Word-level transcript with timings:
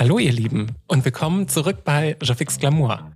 Hallo 0.00 0.18
ihr 0.18 0.32
Lieben 0.32 0.66
und 0.88 1.04
willkommen 1.04 1.48
zurück 1.48 1.84
bei 1.84 2.16
Jafix 2.22 2.58
Glamour. 2.58 3.12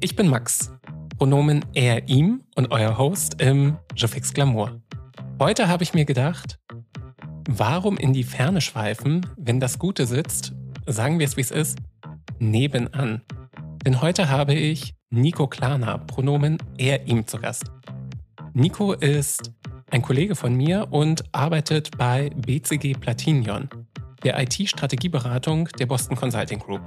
Ich 0.00 0.14
bin 0.14 0.28
Max, 0.28 0.70
Pronomen 1.16 1.64
er, 1.74 2.08
ihm 2.08 2.42
und 2.54 2.70
euer 2.70 2.98
Host 2.98 3.40
im 3.40 3.78
Jafix 3.96 4.34
Glamour. 4.34 4.80
Heute 5.40 5.68
habe 5.68 5.82
ich 5.82 5.94
mir 5.94 6.04
gedacht, 6.04 6.60
warum 7.48 7.96
in 7.96 8.12
die 8.12 8.24
Ferne 8.24 8.60
schweifen, 8.60 9.26
wenn 9.36 9.58
das 9.58 9.78
Gute 9.78 10.06
sitzt, 10.06 10.52
sagen 10.86 11.18
wir 11.18 11.26
es 11.26 11.36
wie 11.36 11.42
es 11.42 11.50
ist, 11.50 11.78
nebenan. 12.38 13.22
Denn 13.84 14.02
heute 14.02 14.28
habe 14.28 14.54
ich 14.54 14.94
Nico 15.10 15.46
Klana, 15.46 15.96
Pronomen 15.96 16.58
er, 16.76 17.06
ihm 17.08 17.26
zu 17.26 17.38
Gast. 17.38 17.72
Nico 18.52 18.92
ist 18.92 19.50
ein 19.90 20.02
Kollege 20.02 20.36
von 20.36 20.54
mir 20.54 20.88
und 20.90 21.24
arbeitet 21.32 21.96
bei 21.96 22.30
BCG 22.30 22.92
Platinion, 22.92 23.68
der 24.24 24.40
IT-Strategieberatung 24.40 25.68
der 25.78 25.86
Boston 25.86 26.16
Consulting 26.16 26.58
Group. 26.58 26.82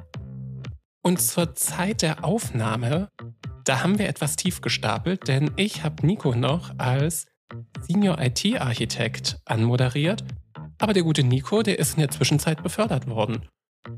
Und 1.03 1.21
zur 1.21 1.55
Zeit 1.55 2.01
der 2.01 2.23
Aufnahme, 2.23 3.09
da 3.65 3.83
haben 3.83 3.99
wir 3.99 4.07
etwas 4.07 4.35
tief 4.35 4.61
gestapelt, 4.61 5.27
denn 5.27 5.51
ich 5.55 5.83
habe 5.83 6.05
Nico 6.05 6.35
noch 6.35 6.77
als 6.77 7.25
Senior 7.81 8.19
IT-Architekt 8.19 9.39
anmoderiert, 9.45 10.23
aber 10.79 10.93
der 10.93 11.03
gute 11.03 11.23
Nico, 11.23 11.63
der 11.63 11.79
ist 11.79 11.93
in 11.95 12.01
der 12.01 12.09
Zwischenzeit 12.09 12.63
befördert 12.63 13.07
worden. 13.07 13.47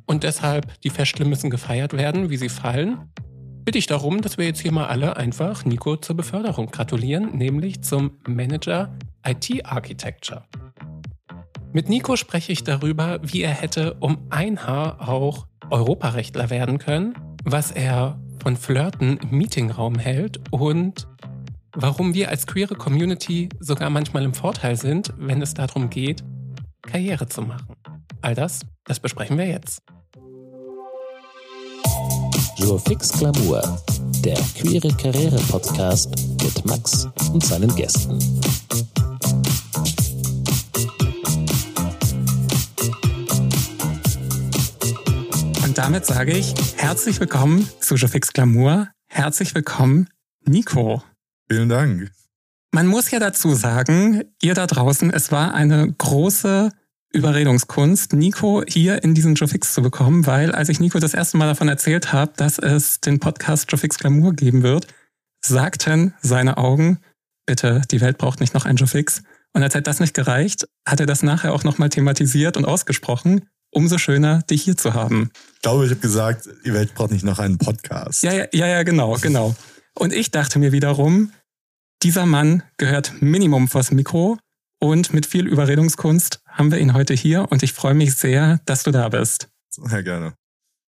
Und 0.06 0.24
deshalb, 0.24 0.82
die 0.82 0.90
Feste 0.90 1.26
müssen 1.26 1.50
gefeiert 1.50 1.94
werden, 1.94 2.30
wie 2.30 2.38
sie 2.38 2.50
fallen 2.50 3.12
bitte 3.66 3.78
ich 3.78 3.88
darum, 3.88 4.22
dass 4.22 4.38
wir 4.38 4.46
jetzt 4.46 4.62
hier 4.62 4.72
mal 4.72 4.88
alle 4.88 5.18
einfach 5.18 5.66
Nico 5.66 5.96
zur 5.98 6.16
Beförderung 6.18 6.68
gratulieren, 6.68 7.38
nämlich 7.38 7.82
zum 7.82 8.20
Manager 8.28 8.96
IT 9.26 9.66
Architecture. 9.66 10.46
Mit 11.74 11.90
Nico 11.90 12.16
spreche 12.16 12.52
ich 12.52 12.64
darüber, 12.64 13.20
wie 13.24 13.42
er 13.42 13.50
hätte 13.50 13.96
um 13.96 14.20
ein 14.30 14.68
Haar 14.68 15.10
auch 15.10 15.48
Europarechtler 15.72 16.52
werden 16.52 16.78
können, 16.78 17.16
was 17.44 17.72
er 17.72 18.20
von 18.44 18.56
Flirten 18.58 19.18
im 19.18 19.32
Meetingraum 19.32 19.98
hält 19.98 20.40
und 20.52 21.08
warum 21.76 22.14
wir 22.14 22.30
als 22.30 22.46
queere 22.46 22.76
Community 22.76 23.50
sogar 23.60 23.90
manchmal 23.90 24.24
im 24.24 24.36
Vorteil 24.36 24.76
sind, 24.76 25.14
wenn 25.18 25.42
es 25.42 25.56
darum 25.56 25.90
geht, 25.90 26.24
Karriere 26.84 27.28
zu 27.28 27.42
machen. 27.42 27.76
All 28.22 28.36
das, 28.36 28.62
das 28.84 29.00
besprechen 29.00 29.40
wir 29.40 29.48
jetzt. 29.48 29.82
Fix 32.86 33.12
Glamour, 33.12 33.62
der 34.24 34.38
queere 34.56 34.90
Karriere-Podcast 34.96 36.16
mit 36.44 36.66
Max 36.66 37.08
und 37.34 37.44
seinen 37.44 37.76
Gästen. 37.76 38.20
Und 45.74 45.80
damit 45.80 46.06
sage 46.06 46.34
ich 46.34 46.54
herzlich 46.78 47.20
willkommen 47.20 47.68
zu 47.80 47.98
Fix 47.98 48.32
Glamour. 48.32 48.90
Herzlich 49.08 49.56
willkommen, 49.56 50.08
Nico. 50.46 51.02
Vielen 51.50 51.68
Dank. 51.68 52.12
Man 52.72 52.86
muss 52.86 53.10
ja 53.10 53.18
dazu 53.18 53.56
sagen, 53.56 54.22
ihr 54.40 54.54
da 54.54 54.68
draußen, 54.68 55.12
es 55.12 55.32
war 55.32 55.56
eine 55.56 55.92
große 55.92 56.70
Überredungskunst, 57.12 58.14
Nico 58.14 58.62
hier 58.68 59.04
in 59.04 59.16
diesen 59.16 59.34
Jofix 59.34 59.74
zu 59.74 59.82
bekommen, 59.82 60.28
weil 60.28 60.52
als 60.52 60.70
ich 60.70 60.80
Nico 60.80 61.00
das 61.00 61.16
erste 61.16 61.38
Mal 61.38 61.48
davon 61.48 61.70
erzählt 61.70 62.14
habe, 62.14 62.34
dass 62.38 62.60
es 62.60 63.02
den 63.02 63.20
Podcast 63.20 63.72
Jofix 63.72 63.98
Glamour 63.98 64.34
geben 64.34 64.62
wird, 64.62 64.86
sagten 65.44 66.14
seine 66.22 66.58
Augen, 66.58 67.00
bitte, 67.48 67.82
die 67.90 68.00
Welt 68.00 68.20
braucht 68.20 68.42
nicht 68.42 68.54
noch 68.54 68.68
einen 68.68 68.78
Jofix. 68.78 69.24
Und 69.54 69.64
als 69.64 69.74
hätte 69.74 69.90
das 69.90 70.00
nicht 70.00 70.14
gereicht, 70.14 70.68
hat 70.88 71.00
er 71.00 71.08
das 71.08 71.24
nachher 71.24 71.52
auch 71.52 71.64
nochmal 71.64 71.90
thematisiert 71.90 72.58
und 72.58 72.66
ausgesprochen. 72.66 73.50
Umso 73.74 73.98
schöner, 73.98 74.44
dich 74.44 74.64
hier 74.64 74.78
zu 74.78 74.94
haben. 74.94 75.32
Ich 75.56 75.62
glaube, 75.62 75.86
ich 75.86 75.92
habe 75.92 76.00
gesagt, 76.00 76.48
die 76.66 76.74
Welt 76.74 76.94
braucht 76.94 77.12
nicht 77.12 77.26
noch 77.26 77.40
einen 77.40 77.58
Podcast. 77.58 78.22
Ja, 78.22 78.32
ja, 78.32 78.46
ja, 78.54 78.68
ja, 78.68 78.84
genau, 78.84 79.18
genau. 79.20 79.56
Und 79.96 80.14
ich 80.14 80.32
dachte 80.32 80.60
mir 80.60 80.72
wiederum, 80.72 81.32
dieser 82.04 82.26
Mann 82.26 82.64
gehört 82.78 83.14
Minimum 83.22 83.68
vors 83.68 83.92
Mikro 83.92 84.38
und 84.80 85.14
mit 85.14 85.26
viel 85.26 85.48
Überredungskunst 85.48 86.42
haben 86.48 86.72
wir 86.72 86.78
ihn 86.80 86.94
heute 86.94 87.14
hier 87.14 87.48
und 87.50 87.64
ich 87.64 87.74
freue 87.74 87.94
mich 87.94 88.16
sehr, 88.16 88.60
dass 88.66 88.84
du 88.84 88.92
da 88.92 89.10
bist. 89.10 89.50
Sehr 89.70 90.04
gerne. 90.04 90.34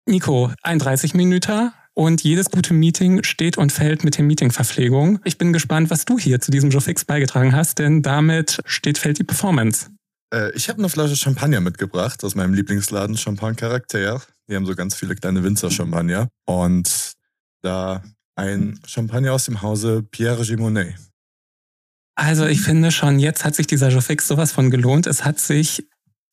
Nico, 0.07 0.53
ein 0.63 0.79
30 0.79 1.15
Minuten 1.15 1.73
und 1.95 2.23
jedes 2.23 2.51
gute 2.51 2.75
Meeting 2.75 3.25
steht 3.25 3.57
und 3.57 3.73
fällt 3.73 4.05
mit 4.05 4.19
der 4.19 4.25
Meetingverpflegung. 4.25 5.21
Ich 5.25 5.39
bin 5.39 5.53
gespannt, 5.53 5.89
was 5.89 6.05
du 6.05 6.19
hier 6.19 6.41
zu 6.41 6.51
diesem 6.51 6.71
Joe 6.71 6.83
Fix 6.83 7.05
beigetragen 7.05 7.57
hast, 7.57 7.79
denn 7.79 8.03
damit 8.03 8.61
steht, 8.67 8.99
fällt 8.99 9.19
die 9.19 9.25
Performance. 9.25 9.89
Äh, 10.33 10.53
ich 10.53 10.69
habe 10.69 10.79
eine 10.79 10.89
Flasche 10.89 11.17
Champagner 11.17 11.61
mitgebracht 11.61 12.23
aus 12.25 12.35
meinem 12.35 12.55
Lieblingsladen 12.55 13.17
Champagne 13.17 13.57
Charakter. 13.57 14.23
Die 14.49 14.57
haben 14.57 14.67
so 14.67 14.75
ganz 14.75 14.95
viele 14.95 15.15
kleine 15.15 15.43
Winzer-Champagner. 15.43 16.29
Und 16.45 17.15
da 17.63 18.03
ein 18.37 18.79
Champagner 18.87 19.33
aus 19.33 19.47
dem 19.47 19.63
Hause 19.63 20.03
Pierre 20.03 20.45
Gimonet. 20.45 20.95
Also 22.15 22.47
ich 22.47 22.63
finde 22.63 22.93
schon, 22.93 23.19
jetzt 23.19 23.45
hat 23.45 23.55
sich 23.55 23.67
dieser 23.67 23.89
Jofix 23.89 24.27
sowas 24.27 24.53
von 24.53 24.71
gelohnt. 24.71 25.07
Es 25.07 25.25
hat 25.25 25.39
sich 25.39 25.87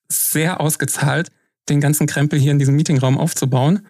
sehr 0.09 0.61
ausgezahlt, 0.61 1.29
den 1.69 1.81
ganzen 1.81 2.07
Krempel 2.07 2.39
hier 2.39 2.51
in 2.51 2.59
diesem 2.59 2.75
Meetingraum 2.75 3.17
aufzubauen. 3.17 3.87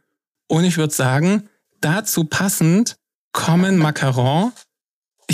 Und 0.47 0.63
ich 0.63 0.78
würde 0.78 0.94
sagen, 0.94 1.50
dazu 1.81 2.24
passend 2.24 2.97
kommen 3.31 3.78
Macaron. 3.78 4.52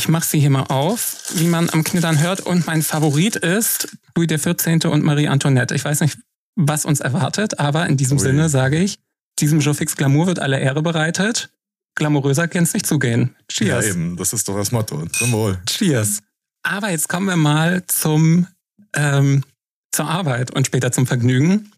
Ich 0.09 0.11
mache 0.11 0.25
sie 0.25 0.39
hier 0.39 0.49
mal 0.49 0.63
auf, 0.63 1.17
wie 1.35 1.45
man 1.45 1.69
am 1.69 1.83
Knittern 1.83 2.19
hört. 2.19 2.41
Und 2.41 2.65
mein 2.65 2.81
Favorit 2.81 3.35
ist 3.35 3.95
Louis 4.15 4.27
XIV. 4.27 4.85
und 4.85 5.03
Marie 5.03 5.27
Antoinette. 5.27 5.75
Ich 5.75 5.85
weiß 5.85 6.01
nicht, 6.01 6.17
was 6.55 6.83
uns 6.83 6.99
erwartet, 6.99 7.59
aber 7.59 7.85
in 7.85 7.95
diesem 7.95 8.17
Ui. 8.17 8.23
Sinne 8.23 8.49
sage 8.49 8.79
ich, 8.79 8.97
diesem 9.37 9.59
Jofix 9.59 9.95
Glamour 9.95 10.25
wird 10.25 10.39
alle 10.39 10.59
Ehre 10.59 10.81
bereitet. 10.81 11.51
Glamouröser 11.93 12.47
kann 12.47 12.63
es 12.63 12.73
nicht 12.73 12.87
zugehen. 12.87 13.35
Cheers. 13.49 13.85
Ja, 13.85 13.91
eben, 13.91 14.17
das 14.17 14.33
ist 14.33 14.49
doch 14.49 14.55
das 14.55 14.71
Motto. 14.71 15.05
Zum 15.09 15.31
Wohl. 15.31 15.61
Cheers. 15.67 16.21
Aber 16.63 16.89
jetzt 16.89 17.07
kommen 17.07 17.27
wir 17.27 17.37
mal 17.37 17.85
zum, 17.85 18.47
ähm, 18.95 19.43
zur 19.91 20.09
Arbeit 20.09 20.49
und 20.49 20.65
später 20.65 20.91
zum 20.91 21.05
Vergnügen. 21.05 21.71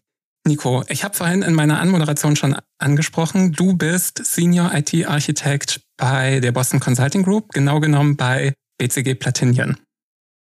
Nico, 0.46 0.84
ich 0.88 1.04
habe 1.04 1.14
vorhin 1.14 1.42
in 1.42 1.52
meiner 1.52 1.80
Anmoderation 1.80 2.34
schon 2.36 2.56
angesprochen, 2.78 3.52
du 3.52 3.76
bist 3.76 4.24
Senior 4.24 4.72
IT 4.72 5.06
Architect 5.06 5.81
bei 5.96 6.40
der 6.40 6.52
Boston 6.52 6.80
Consulting 6.80 7.22
Group, 7.22 7.50
genau 7.52 7.80
genommen 7.80 8.16
bei 8.16 8.54
BCG 8.78 9.14
Platinion. 9.14 9.76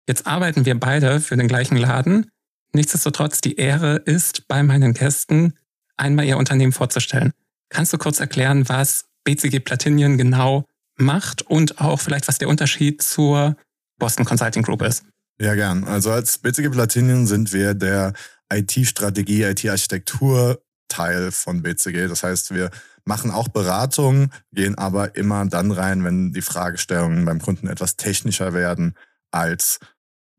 Jetzt 0.09 0.27
arbeiten 0.27 0.65
wir 0.65 0.79
beide 0.79 1.21
für 1.21 1.37
den 1.37 1.49
gleichen 1.49 1.77
Laden. 1.77 2.31
Nichtsdestotrotz, 2.73 3.41
die 3.41 3.57
Ehre 3.57 3.97
ist 3.97 4.47
bei 4.49 4.63
meinen 4.63 4.95
Gästen, 4.95 5.55
einmal 5.97 6.25
ihr 6.25 6.37
Unternehmen 6.37 6.73
vorzustellen. 6.73 7.33
Kannst 7.69 7.93
du 7.93 7.99
kurz 7.99 8.21
erklären, 8.21 8.69
was 8.69 9.07
BCG 9.25 9.61
Platinion 9.61 10.19
genau 10.19 10.65
macht 10.97 11.43
und 11.43 11.81
auch 11.81 12.01
vielleicht, 12.01 12.29
was 12.29 12.39
der 12.39 12.49
Unterschied 12.49 13.03
zur 13.03 13.57
Boston 13.99 14.25
Consulting 14.25 14.63
Group 14.63 14.83
ist. 14.83 15.05
Ja, 15.41 15.55
gern. 15.55 15.85
Also 15.85 16.11
als 16.11 16.39
BCG 16.39 16.69
Platinum 16.71 17.27
sind 17.27 17.53
wir 17.53 17.75
der 17.75 18.13
IT-Strategie, 18.53 19.45
IT-Architektur 19.45 20.61
Teil 20.89 21.31
von 21.31 21.63
BCG. 21.63 22.09
Das 22.09 22.23
heißt, 22.23 22.53
wir 22.55 22.71
machen 23.05 23.31
auch 23.31 23.49
Beratung, 23.49 24.31
gehen 24.53 24.77
aber 24.77 25.17
immer 25.17 25.47
dann 25.47 25.71
rein, 25.73 26.05
wenn 26.05 26.33
die 26.33 26.43
Fragestellungen 26.43 27.25
beim 27.25 27.41
Kunden 27.41 27.67
etwas 27.67 27.97
technischer 27.97 28.53
werden, 28.53 28.95
als 29.31 29.79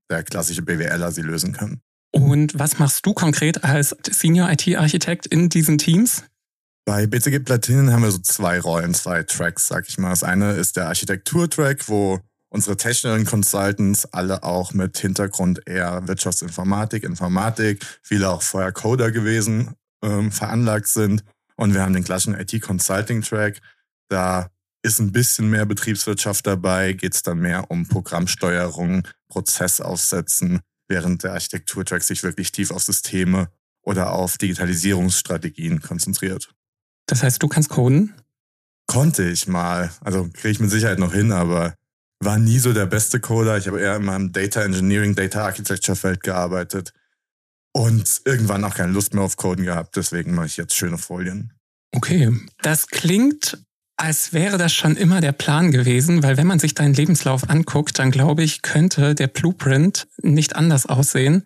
der 0.09 0.23
klassische 0.23 0.61
BWLer 0.61 1.11
sie 1.11 1.21
lösen 1.21 1.53
kann. 1.53 1.81
Und 2.11 2.59
was 2.59 2.77
machst 2.77 3.05
du 3.05 3.13
konkret 3.13 3.63
als 3.63 3.95
Senior 4.09 4.49
IT-Architekt 4.51 5.25
in 5.27 5.49
diesen 5.49 5.77
Teams? 5.77 6.23
Bei 6.85 7.07
BCG 7.07 7.39
Platinum 7.39 7.91
haben 7.91 8.03
wir 8.03 8.11
so 8.11 8.17
zwei 8.17 8.59
Rollen, 8.59 8.93
zwei 8.93 9.23
Tracks, 9.23 9.67
sag 9.67 9.87
ich 9.87 9.97
mal. 9.97 10.09
Das 10.09 10.23
eine 10.23 10.53
ist 10.53 10.75
der 10.75 10.87
Architektur-Track, 10.87 11.87
wo 11.87 12.19
unsere 12.49 12.75
Technical 12.75 13.23
Consultants 13.23 14.05
alle 14.13 14.43
auch 14.43 14.73
mit 14.73 14.97
Hintergrund 14.97 15.61
eher 15.65 16.07
Wirtschaftsinformatik, 16.07 17.03
Informatik, 17.03 17.85
viele 18.01 18.29
auch 18.29 18.41
vorher 18.41 18.73
Coder 18.73 19.11
gewesen, 19.11 19.75
ähm, 20.03 20.31
veranlagt 20.31 20.87
sind. 20.87 21.23
Und 21.61 21.75
wir 21.75 21.83
haben 21.83 21.93
den 21.93 22.03
klassischen 22.03 22.33
IT-Consulting-Track. 22.33 23.61
Da 24.09 24.49
ist 24.81 24.97
ein 24.97 25.11
bisschen 25.11 25.47
mehr 25.51 25.67
Betriebswirtschaft 25.67 26.47
dabei, 26.47 26.93
geht 26.93 27.13
es 27.13 27.21
dann 27.21 27.37
mehr 27.37 27.69
um 27.69 27.87
Programmsteuerung, 27.87 29.07
Prozessaufsetzen, 29.27 30.61
während 30.87 31.23
der 31.23 31.33
Architektur-Track 31.33 32.01
sich 32.01 32.23
wirklich 32.23 32.51
tief 32.51 32.71
auf 32.71 32.81
Systeme 32.81 33.51
oder 33.83 34.11
auf 34.11 34.39
Digitalisierungsstrategien 34.39 35.83
konzentriert. 35.83 36.51
Das 37.05 37.21
heißt, 37.21 37.43
du 37.43 37.47
kannst 37.47 37.69
coden? 37.69 38.15
Konnte 38.87 39.29
ich 39.29 39.47
mal. 39.47 39.91
Also 40.01 40.31
kriege 40.33 40.49
ich 40.49 40.59
mit 40.59 40.71
Sicherheit 40.71 40.97
noch 40.97 41.13
hin, 41.13 41.31
aber 41.31 41.75
war 42.19 42.39
nie 42.39 42.57
so 42.57 42.73
der 42.73 42.87
beste 42.87 43.19
Coder. 43.19 43.59
Ich 43.59 43.67
habe 43.67 43.79
eher 43.79 43.97
in 43.97 44.05
meinem 44.05 44.31
Data 44.31 44.63
Engineering, 44.63 45.13
Data 45.13 45.45
Architecture 45.45 45.95
Feld 45.95 46.23
gearbeitet 46.23 46.91
und 47.73 48.21
irgendwann 48.25 48.63
auch 48.63 48.75
keine 48.75 48.91
Lust 48.91 49.13
mehr 49.13 49.23
auf 49.23 49.37
Coden 49.37 49.65
gehabt. 49.65 49.95
Deswegen 49.95 50.33
mache 50.35 50.47
ich 50.47 50.57
jetzt 50.57 50.75
schöne 50.75 50.97
Folien. 50.97 51.53
Okay, 51.93 52.31
das 52.61 52.87
klingt, 52.87 53.57
als 53.97 54.33
wäre 54.33 54.57
das 54.57 54.73
schon 54.73 54.95
immer 54.95 55.21
der 55.21 55.33
Plan 55.33 55.71
gewesen, 55.71 56.23
weil 56.23 56.37
wenn 56.37 56.47
man 56.47 56.59
sich 56.59 56.73
deinen 56.73 56.93
Lebenslauf 56.93 57.49
anguckt, 57.49 57.99
dann 57.99 58.11
glaube 58.11 58.43
ich, 58.43 58.61
könnte 58.61 59.15
der 59.15 59.27
Blueprint 59.27 60.07
nicht 60.21 60.55
anders 60.55 60.85
aussehen. 60.85 61.45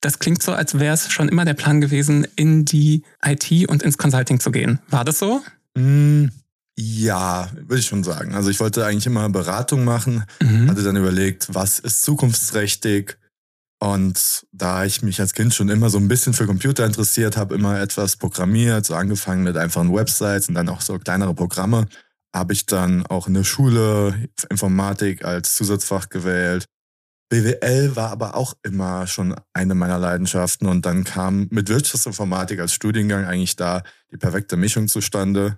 das 0.00 0.18
klingt 0.18 0.42
so, 0.42 0.52
als 0.52 0.80
wäre 0.80 0.94
es 0.94 1.12
schon 1.12 1.28
immer 1.28 1.44
der 1.44 1.54
Plan 1.54 1.80
gewesen, 1.80 2.26
in 2.34 2.64
die 2.64 3.04
IT 3.24 3.68
und 3.68 3.84
ins 3.84 3.98
Consulting 3.98 4.40
zu 4.40 4.50
gehen. 4.50 4.80
War 4.90 5.04
das 5.04 5.20
so? 5.20 5.42
Mm, 5.76 6.26
ja, 6.76 7.50
würde 7.54 7.78
ich 7.78 7.86
schon 7.86 8.02
sagen. 8.02 8.34
Also 8.34 8.50
ich 8.50 8.58
wollte 8.58 8.84
eigentlich 8.84 9.06
immer 9.06 9.28
Beratung 9.28 9.84
machen, 9.84 10.24
mhm. 10.40 10.68
hatte 10.68 10.82
dann 10.82 10.96
überlegt, 10.96 11.54
was 11.54 11.78
ist 11.78 12.02
zukunftsträchtig. 12.02 13.16
Und 13.82 14.46
da 14.52 14.84
ich 14.84 15.02
mich 15.02 15.20
als 15.20 15.32
Kind 15.32 15.54
schon 15.54 15.68
immer 15.68 15.90
so 15.90 15.98
ein 15.98 16.06
bisschen 16.06 16.34
für 16.34 16.46
Computer 16.46 16.86
interessiert 16.86 17.36
habe, 17.36 17.56
immer 17.56 17.80
etwas 17.80 18.16
programmiert, 18.16 18.86
so 18.86 18.94
angefangen 18.94 19.42
mit 19.42 19.56
einfachen 19.56 19.92
Websites 19.92 20.48
und 20.48 20.54
dann 20.54 20.68
auch 20.68 20.80
so 20.80 20.98
kleinere 20.98 21.34
Programme, 21.34 21.86
habe 22.32 22.52
ich 22.52 22.66
dann 22.66 23.04
auch 23.06 23.26
in 23.26 23.34
der 23.34 23.44
Schule 23.44 24.28
Informatik 24.50 25.24
als 25.24 25.56
Zusatzfach 25.56 26.08
gewählt 26.08 26.66
BWL 27.32 27.96
war 27.96 28.10
aber 28.10 28.36
auch 28.36 28.52
immer 28.62 29.06
schon 29.06 29.34
eine 29.54 29.74
meiner 29.74 29.98
Leidenschaften 29.98 30.68
und 30.68 30.84
dann 30.84 31.02
kam 31.04 31.48
mit 31.50 31.70
Wirtschaftsinformatik 31.70 32.60
als 32.60 32.74
Studiengang 32.74 33.24
eigentlich 33.24 33.56
da 33.56 33.84
die 34.10 34.18
perfekte 34.18 34.58
Mischung 34.58 34.86
zustande. 34.86 35.56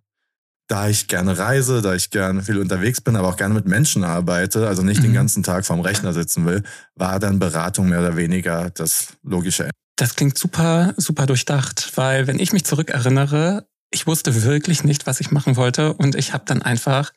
Da 0.67 0.89
ich 0.89 1.09
gerne 1.09 1.39
reise, 1.39 1.83
da 1.83 1.95
ich 1.95 2.11
gerne 2.11 2.43
viel 2.43 2.59
unterwegs 2.59 3.01
bin, 3.01 3.17
aber 3.17 3.29
auch 3.29 3.37
gerne 3.37 3.53
mit 3.53 3.67
Menschen 3.67 4.03
arbeite, 4.03 4.67
also 4.67 4.83
nicht 4.83 5.01
mhm. 5.01 5.05
den 5.05 5.13
ganzen 5.15 5.43
Tag 5.43 5.67
vorm 5.67 5.81
Rechner 5.81 6.13
sitzen 6.13 6.47
will, 6.47 6.63
war 6.95 7.19
dann 7.19 7.39
Beratung 7.39 7.91
mehr 7.91 8.01
oder 8.01 8.17
weniger 8.17 8.71
das 8.71 9.09
logische 9.23 9.65
Ende. 9.65 9.75
Das 9.97 10.17
klingt 10.17 10.39
super, 10.39 10.95
super 10.97 11.27
durchdacht, 11.27 11.93
weil 11.97 12.27
wenn 12.27 12.39
ich 12.39 12.53
mich 12.53 12.65
zurückerinnere, 12.65 13.67
ich 13.91 14.07
wusste 14.07 14.43
wirklich 14.43 14.85
nicht, 14.85 15.07
was 15.07 15.21
ich 15.21 15.31
machen 15.31 15.57
wollte 15.57 15.93
und 15.93 16.15
ich 16.15 16.33
habe 16.33 16.45
dann 16.47 16.63
einfach 16.63 17.13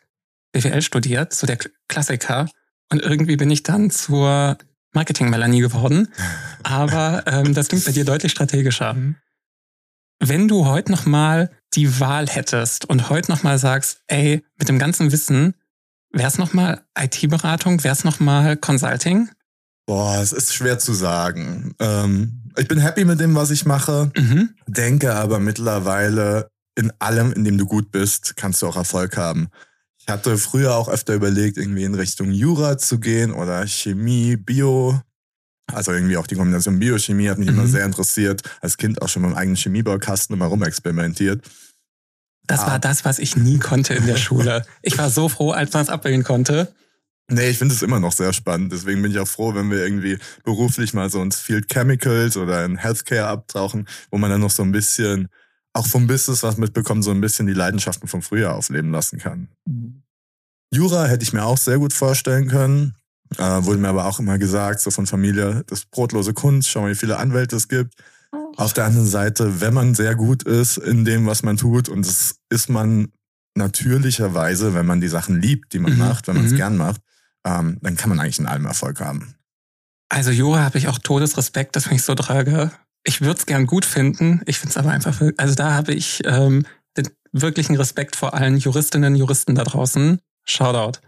BWL 0.52 0.82
studiert, 0.82 1.34
so 1.34 1.48
der 1.48 1.58
Klassiker 1.88 2.50
und 2.92 3.02
irgendwie 3.02 3.38
bin 3.38 3.50
ich 3.50 3.64
dann 3.64 3.90
zur 3.90 4.58
Marketing-Melanie 4.94 5.62
geworden. 5.62 6.10
Aber 6.64 7.24
ähm, 7.28 7.54
das 7.54 7.70
klingt 7.70 7.86
bei 7.86 7.92
dir 7.92 8.06
deutlich 8.06 8.32
strategischer. 8.32 8.94
Mhm. 8.94 9.16
Wenn 10.20 10.48
du 10.48 10.66
heute 10.66 10.92
nochmal 10.92 11.52
die 11.76 12.00
Wahl 12.00 12.28
hättest 12.28 12.86
und 12.86 13.10
heute 13.10 13.32
nochmal 13.32 13.60
sagst, 13.60 14.02
ey, 14.08 14.44
mit 14.58 14.70
dem 14.70 14.80
ganzen 14.80 15.12
Wissen, 15.12 15.54
wär's 16.12 16.38
nochmal 16.38 16.82
IT-Beratung, 16.98 17.84
wär's 17.84 18.04
nochmal 18.04 18.58
Consulting? 18.58 19.30
Boah, 19.86 20.18
es 20.22 20.34
ist 20.34 20.54
schwer 20.54 20.80
zu 20.80 20.94
sagen. 20.94 21.74
Ähm, 21.80 22.52
ich 22.58 22.68
bin 22.68 22.80
happy 22.80 23.06
mit 23.06 23.20
dem, 23.20 23.36
was 23.36 23.52
ich 23.52 23.66
mache, 23.66 24.12
mhm. 24.18 24.50
denke 24.68 25.14
aber 25.16 25.40
mittlerweile, 25.40 26.50
in 26.76 26.92
allem, 27.00 27.32
in 27.34 27.44
dem 27.44 27.58
du 27.58 27.66
gut 27.66 27.92
bist, 27.92 28.36
kannst 28.36 28.62
du 28.62 28.68
auch 28.68 28.76
Erfolg 28.76 29.18
haben. 29.18 29.48
Ich 29.98 30.08
hatte 30.08 30.38
früher 30.38 30.76
auch 30.76 30.90
öfter 30.90 31.14
überlegt, 31.14 31.58
irgendwie 31.58 31.84
in 31.84 31.96
Richtung 31.96 32.32
Jura 32.32 32.78
zu 32.78 33.00
gehen 33.00 33.34
oder 33.34 33.66
Chemie, 33.68 34.36
Bio. 34.36 35.02
Also 35.74 35.92
irgendwie 35.92 36.18
auch 36.18 36.28
die 36.28 36.36
Kombination 36.36 36.80
Biochemie 36.80 37.30
hat 37.30 37.38
mich 37.38 37.50
mhm. 37.50 37.56
immer 37.56 37.68
sehr 37.68 37.86
interessiert. 37.86 38.42
Als 38.62 38.78
Kind 38.78 39.02
auch 39.02 39.10
schon 39.10 39.22
mit 39.22 39.32
meinem 39.32 39.38
eigenen 39.38 39.58
Chemiebaukasten 39.58 40.36
immer 40.36 40.46
rumexperimentiert. 40.46 41.44
Das 42.46 42.62
ah. 42.62 42.68
war 42.68 42.80
das, 42.80 43.04
was 43.06 43.20
ich 43.20 43.36
nie 43.36 43.60
konnte 43.60 43.94
in 43.94 44.06
der 44.06 44.18
Schule. 44.18 44.66
Ich 44.82 44.98
war 44.98 45.10
so 45.10 45.28
froh, 45.28 45.52
als 45.52 45.74
man 45.74 45.84
es 45.84 45.90
abwählen 45.90 46.24
konnte. 46.24 46.74
Nee, 47.30 47.50
ich 47.50 47.58
finde 47.58 47.76
es 47.76 47.82
immer 47.82 48.00
noch 48.00 48.14
sehr 48.14 48.32
spannend. 48.32 48.72
Deswegen 48.72 49.02
bin 49.02 49.12
ich 49.12 49.20
auch 49.20 49.28
froh, 49.28 49.54
wenn 49.54 49.70
wir 49.70 49.84
irgendwie 49.84 50.18
beruflich 50.46 50.94
mal 50.94 51.10
so 51.10 51.22
ins 51.22 51.36
Field 51.36 51.68
Chemicals 51.68 52.38
oder 52.38 52.64
in 52.64 52.78
Healthcare 52.78 53.28
abtauchen, 53.28 53.88
wo 54.12 54.18
man 54.18 54.30
dann 54.30 54.40
noch 54.40 54.52
so 54.52 54.64
ein 54.64 54.72
bisschen 54.72 55.28
auch 55.74 55.86
vom 55.86 56.08
Business 56.08 56.42
was 56.44 56.58
mitbekommen, 56.58 57.04
so 57.04 57.12
ein 57.12 57.20
bisschen 57.20 57.46
die 57.46 57.54
Leidenschaften 57.54 58.08
vom 58.08 58.22
Frühjahr 58.22 58.56
aufleben 58.56 58.92
lassen 58.92 59.20
kann. 59.20 59.50
Mhm. 59.66 60.04
Jura 60.74 61.06
hätte 61.06 61.24
ich 61.24 61.34
mir 61.34 61.44
auch 61.44 61.58
sehr 61.58 61.80
gut 61.80 61.94
vorstellen 61.94 62.48
können. 62.48 62.96
Äh, 63.38 63.66
wurde 63.66 63.80
mir 63.80 63.90
aber 63.90 64.06
auch 64.06 64.20
immer 64.20 64.38
gesagt, 64.38 64.80
so 64.80 64.92
von 64.92 65.08
Familie, 65.08 65.64
das 65.68 65.86
brotlose 65.86 66.34
Kunst, 66.34 66.70
schau 66.70 66.82
mal, 66.82 66.92
wie 66.92 66.96
viele 66.96 67.18
Anwälte 67.18 67.56
es 67.56 67.68
gibt. 67.68 67.94
Oh. 68.32 68.54
Auf 68.58 68.74
der 68.74 68.86
anderen 68.86 69.08
Seite, 69.08 69.62
wenn 69.62 69.74
man 69.74 69.96
sehr 69.96 70.16
gut 70.16 70.44
ist 70.44 70.78
in 70.78 71.06
dem, 71.06 71.26
was 71.26 71.44
man 71.44 71.58
tut, 71.58 71.90
und 71.90 72.06
das 72.06 72.36
ist 72.50 72.70
man 72.70 73.10
natürlicherweise, 73.56 74.74
wenn 74.74 74.86
man 74.86 75.02
die 75.02 75.08
Sachen 75.08 75.42
liebt, 75.42 75.74
die 75.74 75.80
man 75.80 75.94
mhm. 75.94 76.00
macht, 76.00 76.28
wenn 76.28 76.36
man 76.36 76.46
es 76.46 76.52
mhm. 76.52 76.58
gern 76.58 76.78
macht, 76.78 77.02
ähm, 77.46 77.78
dann 77.82 77.96
kann 77.96 78.10
man 78.10 78.20
eigentlich 78.20 78.40
in 78.40 78.48
allem 78.48 78.66
Erfolg 78.66 79.00
haben. 79.00 79.36
Also 80.10 80.32
Jura 80.32 80.64
habe 80.64 80.78
ich 80.78 80.88
auch 80.88 81.00
Todesrespekt, 81.00 81.76
das 81.76 81.84
finde 81.84 81.98
ich 81.98 82.04
so 82.04 82.16
trage 82.16 82.72
ich 83.08 83.22
würde 83.22 83.40
es 83.40 83.46
gern 83.46 83.66
gut 83.66 83.86
finden. 83.86 84.42
Ich 84.46 84.60
finde 84.60 84.72
es 84.72 84.78
aber 84.78 84.92
einfach, 84.92 85.22
also 85.38 85.56
da 85.56 85.74
habe 85.74 85.94
ich 85.94 86.22
ähm, 86.26 86.66
den 86.98 87.10
wirklichen 87.32 87.76
Respekt 87.78 88.18
vor 88.18 88.34
allen 88.34 88.58
Juristinnen 88.58 89.14
und 89.14 89.20
Juristen 89.20 89.56
da 89.56 89.64
draußen. 89.64 90.20
Shoutout. 90.44 91.00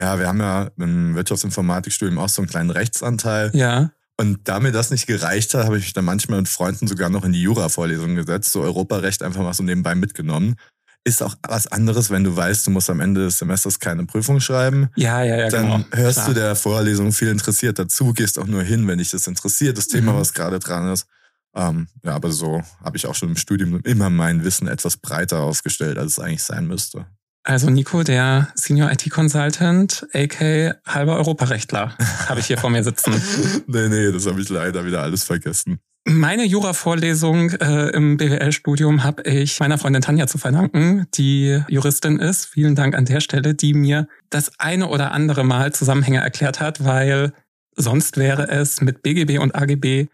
Ja, 0.00 0.18
wir 0.18 0.28
haben 0.28 0.40
ja 0.40 0.70
im 0.78 1.14
Wirtschaftsinformatikstudium 1.14 2.18
auch 2.18 2.28
so 2.28 2.42
einen 2.42 2.48
kleinen 2.48 2.70
Rechtsanteil. 2.70 3.50
Ja. 3.54 3.90
Und 4.16 4.48
da 4.48 4.60
mir 4.60 4.72
das 4.72 4.90
nicht 4.90 5.06
gereicht 5.06 5.54
hat, 5.54 5.64
habe 5.64 5.78
ich 5.78 5.84
mich 5.84 5.92
dann 5.92 6.04
manchmal 6.04 6.40
mit 6.40 6.48
Freunden 6.48 6.86
sogar 6.86 7.08
noch 7.08 7.24
in 7.24 7.32
die 7.32 7.42
Jura-Vorlesung 7.42 8.16
gesetzt, 8.16 8.52
so 8.52 8.60
Europarecht 8.62 9.22
einfach 9.22 9.42
mal 9.42 9.54
so 9.54 9.62
nebenbei 9.62 9.94
mitgenommen. 9.94 10.56
Ist 11.04 11.22
auch 11.22 11.34
was 11.48 11.66
anderes, 11.66 12.10
wenn 12.10 12.24
du 12.24 12.36
weißt, 12.36 12.66
du 12.66 12.70
musst 12.70 12.90
am 12.90 13.00
Ende 13.00 13.22
des 13.22 13.38
Semesters 13.38 13.80
keine 13.80 14.04
Prüfung 14.04 14.40
schreiben. 14.40 14.90
Ja, 14.96 15.22
ja, 15.22 15.36
ja. 15.36 15.48
Dann 15.48 15.70
genau. 15.70 15.84
hörst 15.92 16.18
Klar. 16.18 16.28
du 16.28 16.34
der 16.34 16.56
Vorlesung 16.56 17.12
viel 17.12 17.28
interessiert 17.28 17.78
dazu, 17.78 18.12
gehst 18.12 18.38
auch 18.38 18.46
nur 18.46 18.62
hin, 18.62 18.86
wenn 18.86 18.98
dich 18.98 19.10
das 19.10 19.26
interessiert, 19.26 19.78
das 19.78 19.88
Thema, 19.88 20.12
mhm. 20.12 20.18
was 20.18 20.34
gerade 20.34 20.58
dran 20.58 20.92
ist. 20.92 21.06
Ähm, 21.54 21.88
ja, 22.04 22.14
aber 22.14 22.30
so 22.30 22.62
habe 22.84 22.96
ich 22.98 23.06
auch 23.06 23.14
schon 23.14 23.30
im 23.30 23.36
Studium 23.36 23.80
immer 23.84 24.10
mein 24.10 24.44
Wissen 24.44 24.68
etwas 24.68 24.98
breiter 24.98 25.40
aufgestellt, 25.40 25.96
als 25.96 26.12
es 26.12 26.18
eigentlich 26.18 26.42
sein 26.42 26.66
müsste. 26.66 27.06
Also 27.42 27.70
Nico, 27.70 28.02
der 28.02 28.48
Senior 28.54 28.90
IT 28.92 29.08
Consultant, 29.10 30.06
AK 30.12 30.76
halber 30.86 31.16
Europarechtler, 31.16 31.96
habe 32.28 32.40
ich 32.40 32.46
hier 32.46 32.58
vor 32.58 32.70
mir 32.70 32.84
sitzen. 32.84 33.12
nee, 33.66 33.88
nee, 33.88 34.12
das 34.12 34.26
habe 34.26 34.40
ich 34.40 34.48
leider 34.50 34.84
wieder 34.84 35.02
alles 35.02 35.24
vergessen. 35.24 35.80
Meine 36.06 36.44
Jura-Vorlesung 36.44 37.50
äh, 37.50 37.88
im 37.90 38.16
BWL-Studium 38.16 39.04
habe 39.04 39.22
ich 39.22 39.60
meiner 39.60 39.78
Freundin 39.78 40.02
Tanja 40.02 40.26
zu 40.26 40.38
verdanken, 40.38 41.06
die 41.14 41.62
Juristin 41.68 42.18
ist. 42.18 42.46
Vielen 42.46 42.74
Dank 42.74 42.94
an 42.94 43.04
der 43.04 43.20
Stelle, 43.20 43.54
die 43.54 43.74
mir 43.74 44.08
das 44.30 44.58
eine 44.58 44.88
oder 44.88 45.12
andere 45.12 45.44
Mal 45.44 45.72
Zusammenhänge 45.72 46.20
erklärt 46.20 46.60
hat, 46.60 46.84
weil 46.84 47.32
sonst 47.76 48.16
wäre 48.16 48.48
es 48.48 48.80
mit 48.80 49.02
BGB 49.02 49.38
und 49.38 49.54
AGB 49.54 50.08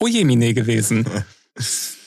Ojemine 0.00 0.54
gewesen. 0.54 1.06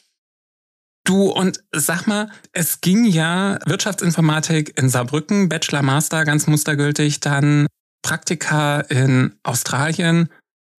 Du, 1.05 1.29
und 1.29 1.63
sag 1.71 2.07
mal, 2.07 2.29
es 2.51 2.81
ging 2.81 3.05
ja 3.05 3.59
Wirtschaftsinformatik 3.67 4.77
in 4.77 4.89
Saarbrücken, 4.89 5.49
Bachelor, 5.49 5.83
Master, 5.83 6.25
ganz 6.25 6.47
mustergültig, 6.47 7.19
dann 7.19 7.67
Praktika 8.01 8.79
in 8.81 9.35
Australien, 9.43 10.29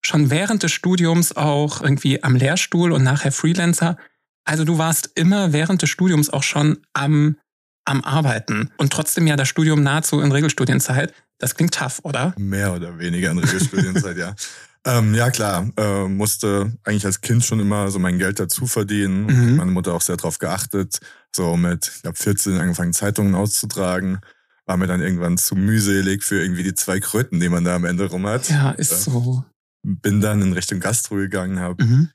schon 0.05 0.31
während 0.31 0.65
des 0.65 0.73
Studiums 0.73 1.37
auch 1.37 1.81
irgendwie 1.81 2.25
am 2.25 2.35
Lehrstuhl 2.35 2.91
und 2.91 3.05
nachher 3.05 3.31
Freelancer. 3.31 3.97
Also 4.45 4.65
du 4.65 4.79
warst 4.79 5.11
immer 5.15 5.53
während 5.53 5.83
des 5.83 5.91
Studiums 5.91 6.29
auch 6.31 6.43
schon 6.43 6.79
am, 6.93 7.37
am 7.85 8.03
Arbeiten 8.03 8.73
und 8.79 8.93
trotzdem 8.93 9.29
ja 9.29 9.37
das 9.37 9.49
Studium 9.49 9.85
nahezu 9.85 10.21
in 10.21 10.33
Regelstudienzeit. 10.33 11.15
Das 11.39 11.55
klingt 11.55 11.75
tough, 11.75 12.01
oder? 12.03 12.35
Mehr 12.37 12.75
oder 12.75 12.99
weniger 12.99 13.31
in 13.31 13.39
Regelstudienzeit, 13.39 14.17
ja. 14.17 14.35
Ähm, 14.87 15.15
ja, 15.15 15.31
klar. 15.31 15.69
Äh, 15.77 16.07
musste 16.07 16.73
eigentlich 16.85 17.05
als 17.05 17.21
Kind 17.21 17.45
schon 17.45 17.59
immer 17.59 17.91
so 17.91 17.99
mein 17.99 18.19
Geld 18.19 18.39
dazu 18.39 18.69
verdienen. 18.69 19.27
Mhm. 19.27 19.57
Meine 19.57 19.73
Mutter 19.73 19.93
auch 19.93 20.01
sehr 20.01 20.17
darauf 20.17 20.39
geachtet. 20.39 21.01
So 21.35 21.57
mit, 21.57 21.91
ich 21.97 22.03
glaube, 22.03 22.17
14 22.17 22.59
angefangen, 22.59 22.93
Zeitungen 22.93 23.35
auszutragen. 23.35 24.21
War 24.65 24.77
mir 24.77 24.87
dann 24.87 25.01
irgendwann 25.01 25.39
zu 25.39 25.57
mühselig 25.57 26.23
für 26.23 26.41
irgendwie 26.41 26.63
die 26.63 26.75
zwei 26.75 27.01
Kröten, 27.01 27.41
die 27.41 27.49
man 27.49 27.65
da 27.65 27.75
am 27.75 27.85
Ende 27.85 28.07
rum 28.07 28.27
hat. 28.27 28.49
Ja, 28.49 28.71
ist 28.71 28.93
äh, 28.93 29.11
so. 29.11 29.45
Bin 29.83 30.21
dann 30.21 30.41
in 30.41 30.53
Richtung 30.53 30.79
Gastro 30.79 31.17
gegangen, 31.17 31.59
habe 31.59 31.85
mhm. 31.85 32.11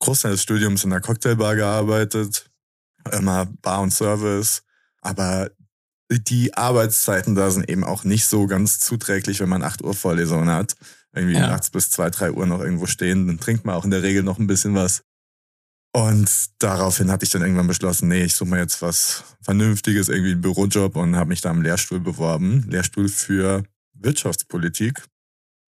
Großteil 0.00 0.32
des 0.32 0.42
Studiums 0.42 0.84
in 0.84 0.92
einer 0.92 1.02
Cocktailbar 1.02 1.54
gearbeitet. 1.54 2.50
Immer 3.12 3.46
Bar 3.60 3.82
und 3.82 3.92
Service. 3.92 4.62
Aber 5.02 5.50
die 6.10 6.54
Arbeitszeiten 6.54 7.34
da 7.34 7.50
sind 7.50 7.68
eben 7.68 7.84
auch 7.84 8.04
nicht 8.04 8.26
so 8.26 8.46
ganz 8.46 8.78
zuträglich, 8.78 9.40
wenn 9.40 9.48
man 9.48 9.62
8 9.62 9.82
Uhr 9.82 9.94
Vorlesungen 9.94 10.48
hat 10.48 10.76
irgendwie 11.16 11.36
ja. 11.36 11.48
nachts 11.48 11.70
bis 11.70 11.90
zwei, 11.90 12.10
drei 12.10 12.30
Uhr 12.30 12.46
noch 12.46 12.60
irgendwo 12.60 12.86
stehen, 12.86 13.26
dann 13.26 13.40
trinkt 13.40 13.64
man 13.64 13.74
auch 13.74 13.84
in 13.84 13.90
der 13.90 14.02
Regel 14.02 14.22
noch 14.22 14.38
ein 14.38 14.46
bisschen 14.46 14.74
was. 14.74 15.02
Und 15.92 16.28
daraufhin 16.58 17.10
hatte 17.10 17.24
ich 17.24 17.30
dann 17.30 17.40
irgendwann 17.40 17.68
beschlossen, 17.68 18.08
nee, 18.08 18.24
ich 18.24 18.34
suche 18.34 18.50
mir 18.50 18.58
jetzt 18.58 18.82
was 18.82 19.24
Vernünftiges, 19.40 20.10
irgendwie 20.10 20.32
einen 20.32 20.42
Bürojob 20.42 20.94
und 20.94 21.16
habe 21.16 21.28
mich 21.28 21.40
da 21.40 21.50
am 21.50 21.62
Lehrstuhl 21.62 22.00
beworben. 22.00 22.66
Lehrstuhl 22.68 23.08
für 23.08 23.62
Wirtschaftspolitik. 23.94 25.02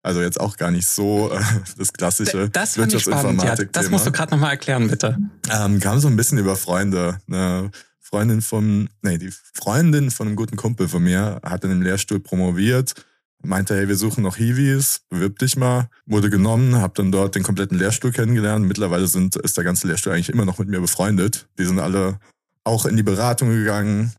Also 0.02 0.20
jetzt 0.20 0.40
auch 0.40 0.56
gar 0.56 0.72
nicht 0.72 0.88
so 0.88 1.30
äh, 1.30 1.40
das 1.76 1.92
klassische 1.92 2.48
das 2.50 2.76
Wirtschaftsinformatik. 2.76 3.66
Ja, 3.66 3.72
das 3.72 3.90
musst 3.90 4.06
du 4.06 4.12
gerade 4.12 4.32
nochmal 4.32 4.52
erklären, 4.52 4.88
bitte. 4.88 5.18
Ähm, 5.52 5.78
kam 5.78 6.00
so 6.00 6.08
ein 6.08 6.16
bisschen 6.16 6.38
über 6.38 6.56
Freunde. 6.56 7.20
Eine 7.28 7.70
Freundin 8.00 8.40
von, 8.40 8.88
nee, 9.02 9.18
die 9.18 9.30
Freundin 9.54 10.10
von 10.10 10.26
einem 10.26 10.36
guten 10.36 10.56
Kumpel 10.56 10.88
von 10.88 11.02
mir 11.02 11.40
hat 11.44 11.62
in 11.62 11.70
dem 11.70 11.82
Lehrstuhl 11.82 12.18
promoviert 12.20 12.94
meinte, 13.42 13.76
hey, 13.76 13.88
wir 13.88 13.96
suchen 13.96 14.22
noch 14.22 14.36
Hiwis, 14.36 15.02
bewirb 15.08 15.38
dich 15.38 15.56
mal. 15.56 15.88
Wurde 16.06 16.30
genommen, 16.30 16.76
habe 16.76 16.94
dann 16.96 17.12
dort 17.12 17.34
den 17.34 17.42
kompletten 17.42 17.78
Lehrstuhl 17.78 18.12
kennengelernt. 18.12 18.66
Mittlerweile 18.66 19.06
sind, 19.06 19.36
ist 19.36 19.56
der 19.56 19.64
ganze 19.64 19.86
Lehrstuhl 19.86 20.12
eigentlich 20.12 20.28
immer 20.28 20.44
noch 20.44 20.58
mit 20.58 20.68
mir 20.68 20.80
befreundet. 20.80 21.48
Die 21.58 21.64
sind 21.64 21.78
alle 21.78 22.18
auch 22.64 22.84
in 22.84 22.96
die 22.96 23.02
Beratung 23.02 23.50
gegangen. 23.50 24.12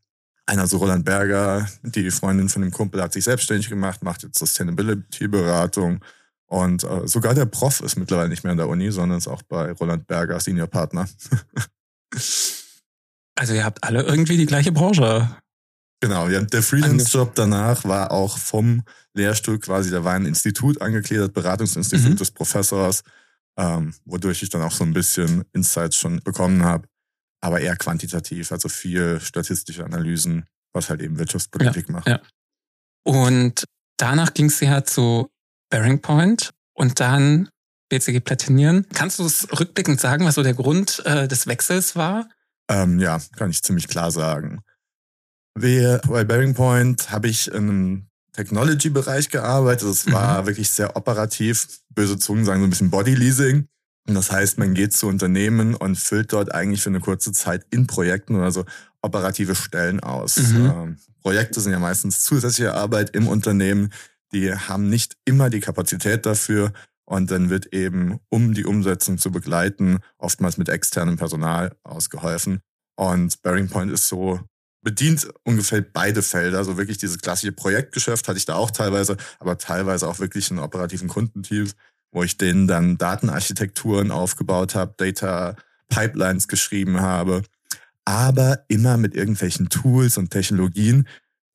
Einer 0.45 0.65
so 0.65 0.77
Roland 0.77 1.05
Berger, 1.05 1.67
die 1.83 2.09
Freundin 2.09 2.49
von 2.49 2.63
dem 2.63 2.71
Kumpel 2.71 3.01
hat 3.01 3.13
sich 3.13 3.23
selbstständig 3.23 3.69
gemacht, 3.69 4.03
macht 4.03 4.23
jetzt 4.23 4.39
Sustainability-Beratung. 4.39 6.03
Und 6.47 6.83
äh, 6.83 7.07
sogar 7.07 7.35
der 7.35 7.45
Prof 7.45 7.81
ist 7.81 7.97
mittlerweile 7.97 8.29
nicht 8.29 8.43
mehr 8.43 8.51
an 8.51 8.57
der 8.57 8.67
Uni, 8.67 8.91
sondern 8.91 9.19
ist 9.19 9.27
auch 9.27 9.43
bei 9.43 9.71
Roland 9.73 10.07
Berger 10.07 10.39
Senior 10.39 10.65
Partner. 10.65 11.07
also 13.35 13.53
ihr 13.53 13.63
habt 13.63 13.83
alle 13.83 14.01
irgendwie 14.01 14.37
die 14.37 14.47
gleiche 14.47 14.71
Branche. 14.71 15.29
Genau, 16.01 16.29
ja, 16.29 16.41
der 16.41 16.63
Freelance-Job 16.63 17.35
danach 17.35 17.83
war 17.83 18.11
auch 18.11 18.37
vom 18.37 18.83
Lehrstuhl 19.13 19.59
quasi, 19.59 19.91
da 19.91 20.03
war 20.03 20.13
ein 20.13 20.25
Institut 20.25 20.81
angegliedert, 20.81 21.33
Beratungsinstitut 21.33 22.11
mhm. 22.11 22.15
des 22.15 22.31
Professors, 22.31 23.03
ähm, 23.57 23.93
wodurch 24.05 24.41
ich 24.41 24.49
dann 24.49 24.61
auch 24.61 24.71
so 24.71 24.85
ein 24.85 24.93
bisschen 24.93 25.43
Insights 25.51 25.97
schon 25.97 26.21
bekommen 26.21 26.63
habe, 26.63 26.87
aber 27.41 27.59
eher 27.59 27.75
quantitativ, 27.75 28.51
also 28.53 28.69
viel 28.69 29.19
statistische 29.19 29.83
Analysen, 29.83 30.45
was 30.71 30.89
halt 30.89 31.01
eben 31.01 31.19
Wirtschaftspolitik 31.19 31.87
ja, 31.87 31.93
macht. 31.93 32.07
Ja. 32.07 32.21
Und 33.03 33.65
danach 33.97 34.33
ging 34.33 34.45
es 34.45 34.59
ja 34.61 34.83
zu 34.85 35.29
Bearing 35.69 36.01
Point 36.01 36.51
und 36.73 37.01
dann 37.01 37.49
BCG 37.89 38.21
Platinieren. 38.21 38.87
Kannst 38.93 39.19
du 39.19 39.25
es 39.25 39.47
rückblickend 39.59 39.99
sagen, 39.99 40.23
was 40.25 40.35
so 40.35 40.43
der 40.43 40.53
Grund 40.53 41.01
äh, 41.05 41.27
des 41.27 41.47
Wechsels 41.47 41.95
war? 41.95 42.29
Ähm, 42.69 42.99
ja, 42.99 43.19
kann 43.35 43.49
ich 43.49 43.63
ziemlich 43.63 43.87
klar 43.87 44.11
sagen. 44.11 44.61
Wir, 45.61 45.99
bei 46.07 46.23
Bearing 46.23 46.53
Point 46.53 47.11
habe 47.11 47.27
ich 47.27 47.51
im 47.51 48.07
Technology-Bereich 48.31 49.29
gearbeitet. 49.29 49.89
Es 49.89 50.09
war 50.09 50.41
mhm. 50.41 50.47
wirklich 50.47 50.69
sehr 50.69 50.95
operativ. 50.95 51.81
Böse 51.89 52.17
Zungen 52.17 52.45
sagen 52.45 52.61
so 52.61 52.67
ein 52.67 52.69
bisschen 52.69 52.89
Body-Leasing. 52.89 53.67
Und 54.07 54.15
das 54.15 54.31
heißt, 54.31 54.57
man 54.57 54.73
geht 54.73 54.93
zu 54.93 55.07
Unternehmen 55.07 55.75
und 55.75 55.97
füllt 55.97 56.31
dort 56.31 56.53
eigentlich 56.53 56.81
für 56.81 56.89
eine 56.89 57.01
kurze 57.01 57.33
Zeit 57.33 57.65
in 57.71 57.87
Projekten 57.87 58.35
oder 58.35 58.51
so 58.51 58.63
operative 59.01 59.53
Stellen 59.53 59.99
aus. 59.99 60.37
Mhm. 60.37 60.65
Ähm, 60.65 60.97
Projekte 61.21 61.59
sind 61.59 61.73
ja 61.73 61.79
meistens 61.79 62.23
zusätzliche 62.23 62.73
Arbeit 62.73 63.09
im 63.09 63.27
Unternehmen. 63.27 63.91
Die 64.31 64.53
haben 64.53 64.89
nicht 64.89 65.17
immer 65.25 65.49
die 65.49 65.59
Kapazität 65.59 66.25
dafür. 66.25 66.71
Und 67.03 67.31
dann 67.31 67.49
wird 67.49 67.73
eben, 67.73 68.19
um 68.29 68.53
die 68.53 68.65
Umsetzung 68.65 69.17
zu 69.17 69.29
begleiten, 69.29 69.97
oftmals 70.17 70.57
mit 70.57 70.69
externem 70.69 71.17
Personal 71.17 71.75
ausgeholfen. 71.83 72.61
Und 72.95 73.41
Bearing 73.41 73.67
Point 73.67 73.91
ist 73.91 74.07
so 74.07 74.39
bedient 74.81 75.27
ungefähr 75.43 75.81
beide 75.81 76.21
Felder. 76.21 76.63
So 76.63 76.77
wirklich 76.77 76.97
dieses 76.97 77.19
klassische 77.19 77.51
Projektgeschäft 77.51 78.27
hatte 78.27 78.37
ich 78.37 78.45
da 78.45 78.55
auch 78.55 78.71
teilweise, 78.71 79.17
aber 79.39 79.57
teilweise 79.57 80.07
auch 80.07 80.19
wirklich 80.19 80.51
in 80.51 80.59
operativen 80.59 81.07
Kundenteams, 81.07 81.75
wo 82.11 82.23
ich 82.23 82.37
denen 82.37 82.67
dann 82.67 82.97
Datenarchitekturen 82.97 84.11
aufgebaut 84.11 84.75
habe, 84.75 84.93
Data 84.97 85.55
Pipelines 85.89 86.47
geschrieben 86.47 87.01
habe, 87.01 87.43
aber 88.05 88.65
immer 88.67 88.97
mit 88.97 89.15
irgendwelchen 89.15 89.69
Tools 89.69 90.17
und 90.17 90.31
Technologien, 90.31 91.07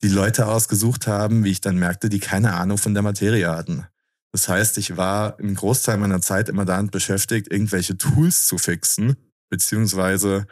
die 0.03 0.09
Leute 0.09 0.47
ausgesucht 0.47 1.07
haben, 1.07 1.43
wie 1.43 1.51
ich 1.51 1.61
dann 1.61 1.77
merkte, 1.77 2.09
die 2.09 2.19
keine 2.19 2.53
Ahnung 2.53 2.77
von 2.77 2.93
der 2.93 3.03
Materie 3.03 3.49
hatten. 3.49 3.85
Das 4.31 4.49
heißt, 4.49 4.77
ich 4.77 4.97
war 4.97 5.39
im 5.39 5.55
Großteil 5.55 5.97
meiner 5.97 6.21
Zeit 6.21 6.49
immer 6.49 6.65
damit 6.65 6.91
beschäftigt, 6.91 7.51
irgendwelche 7.51 7.97
Tools 7.97 8.45
zu 8.45 8.57
fixen, 8.57 9.15
beziehungsweise 9.49 10.45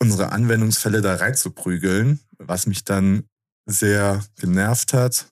unsere 0.00 0.32
Anwendungsfälle 0.32 1.02
da 1.02 1.16
reinzuprügeln, 1.16 2.20
was 2.38 2.66
mich 2.66 2.84
dann 2.84 3.24
sehr 3.66 4.24
genervt 4.36 4.92
hat. 4.92 5.26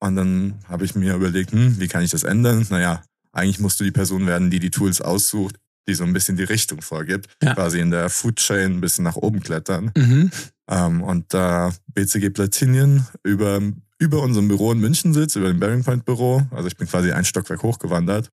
Und 0.00 0.16
dann 0.16 0.58
habe 0.68 0.84
ich 0.84 0.94
mir 0.94 1.14
überlegt, 1.14 1.52
hm, 1.52 1.78
wie 1.78 1.88
kann 1.88 2.02
ich 2.02 2.10
das 2.10 2.22
ändern? 2.22 2.66
Naja, 2.70 3.02
eigentlich 3.32 3.60
musst 3.60 3.80
du 3.80 3.84
die 3.84 3.92
Person 3.92 4.26
werden, 4.26 4.50
die 4.50 4.60
die 4.60 4.70
Tools 4.70 5.00
aussucht, 5.00 5.56
die 5.88 5.94
so 5.94 6.04
ein 6.04 6.12
bisschen 6.12 6.36
die 6.36 6.44
Richtung 6.44 6.80
vorgibt, 6.80 7.28
ja. 7.42 7.54
quasi 7.54 7.80
in 7.80 7.90
der 7.90 8.08
Food 8.08 8.36
Chain 8.36 8.74
ein 8.74 8.80
bisschen 8.80 9.04
nach 9.04 9.16
oben 9.16 9.40
klettern. 9.40 9.90
Mhm. 9.96 10.30
Ähm, 10.68 11.02
und 11.02 11.34
da 11.34 11.72
BCG 11.94 12.30
Platinien 12.30 13.06
über, 13.24 13.60
über 13.98 14.22
unserem 14.22 14.48
Büro 14.48 14.72
in 14.72 14.78
München 14.78 15.12
sitzt, 15.12 15.36
über 15.36 15.48
dem 15.48 15.58
Bearing 15.58 15.82
Point 15.82 16.04
Büro, 16.04 16.46
also 16.50 16.68
ich 16.68 16.76
bin 16.76 16.86
quasi 16.86 17.12
ein 17.12 17.24
Stockwerk 17.24 17.62
hochgewandert, 17.62 18.30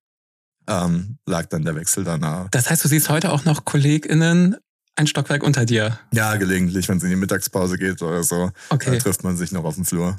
ähm, 0.67 1.17
lag 1.25 1.47
dann 1.47 1.63
der 1.63 1.75
Wechsel 1.75 2.03
danach. 2.03 2.49
Das 2.51 2.69
heißt, 2.69 2.83
du 2.83 2.87
siehst 2.87 3.09
heute 3.09 3.31
auch 3.31 3.45
noch 3.45 3.65
KollegInnen 3.65 4.57
ein 4.99 5.07
Stockwerk 5.07 5.43
unter 5.43 5.65
dir. 5.65 5.97
Ja, 6.11 6.35
gelegentlich, 6.35 6.89
wenn 6.89 6.97
es 6.97 7.03
in 7.03 7.09
die 7.09 7.15
Mittagspause 7.15 7.77
geht 7.77 8.01
oder 8.01 8.23
so. 8.23 8.51
Okay. 8.69 8.91
Da 8.91 8.97
trifft 8.97 9.23
man 9.23 9.37
sich 9.37 9.51
noch 9.51 9.63
auf 9.63 9.75
dem 9.75 9.85
Flur. 9.85 10.17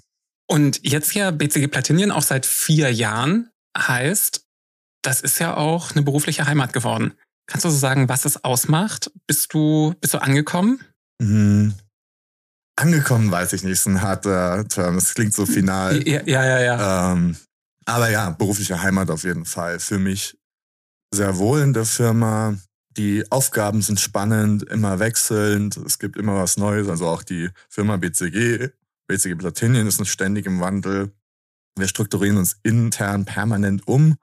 Und 0.49 0.80
jetzt 0.82 1.14
ja 1.14 1.30
BCG 1.30 1.68
Platinien 1.68 2.10
auch 2.10 2.22
seit 2.22 2.46
vier 2.46 2.92
Jahren 2.92 3.50
heißt, 3.76 4.44
das 5.02 5.20
ist 5.20 5.38
ja 5.38 5.56
auch 5.56 5.92
eine 5.92 6.02
berufliche 6.02 6.46
Heimat 6.46 6.72
geworden. 6.72 7.12
Kannst 7.46 7.64
du 7.64 7.70
so 7.70 7.76
sagen, 7.76 8.08
was 8.08 8.25
es 8.25 8.42
ausmacht? 8.42 9.12
Bist 9.26 9.52
du, 9.54 9.94
bist 10.00 10.14
du 10.14 10.18
angekommen? 10.18 10.80
Mhm. 11.20 11.75
Angekommen 12.76 13.30
weiß 13.30 13.52
ich 13.52 13.62
nicht, 13.62 13.72
ist 13.72 13.87
ein 13.87 14.00
harter 14.00 14.66
Term. 14.66 14.94
Das 14.94 15.14
klingt 15.14 15.34
so 15.34 15.44
final. 15.44 16.06
Ja, 16.08 16.22
ja, 16.25 16.44
ja. 16.44 16.60
ja. 16.60 17.12
Ähm, 17.12 17.37
aber 17.84 18.08
ja, 18.08 18.30
berufliche 18.30 18.80
Heimat 18.80 19.10
auf 19.10 19.25
jeden 19.25 19.44
Fall. 19.44 19.78
Für 19.78 19.99
mich 19.99 20.38
sehr 21.12 21.37
wohl 21.37 21.60
in 21.60 21.75
der 21.75 21.84
Firma. 21.84 22.56
Die 22.97 23.25
Aufgaben 23.30 23.82
sind 23.82 24.00
spannend, 24.00 24.64
immer 24.64 24.99
wechselnd. 24.99 25.76
Es 25.76 25.99
gibt 25.99 26.16
immer 26.16 26.37
was 26.37 26.56
Neues. 26.56 26.88
Also 26.88 27.06
auch 27.06 27.23
die 27.23 27.49
Firma 27.68 27.97
BCG, 27.97 28.70
BCG 29.06 29.37
Platinien 29.37 29.87
ist 29.87 30.04
ständig 30.09 30.47
im 30.47 30.61
Wandel. 30.61 31.12
Wir 31.76 31.88
strukturieren 31.88 32.37
uns 32.37 32.59
intern 32.62 33.25
permanent 33.25 33.87
um, 33.87 34.16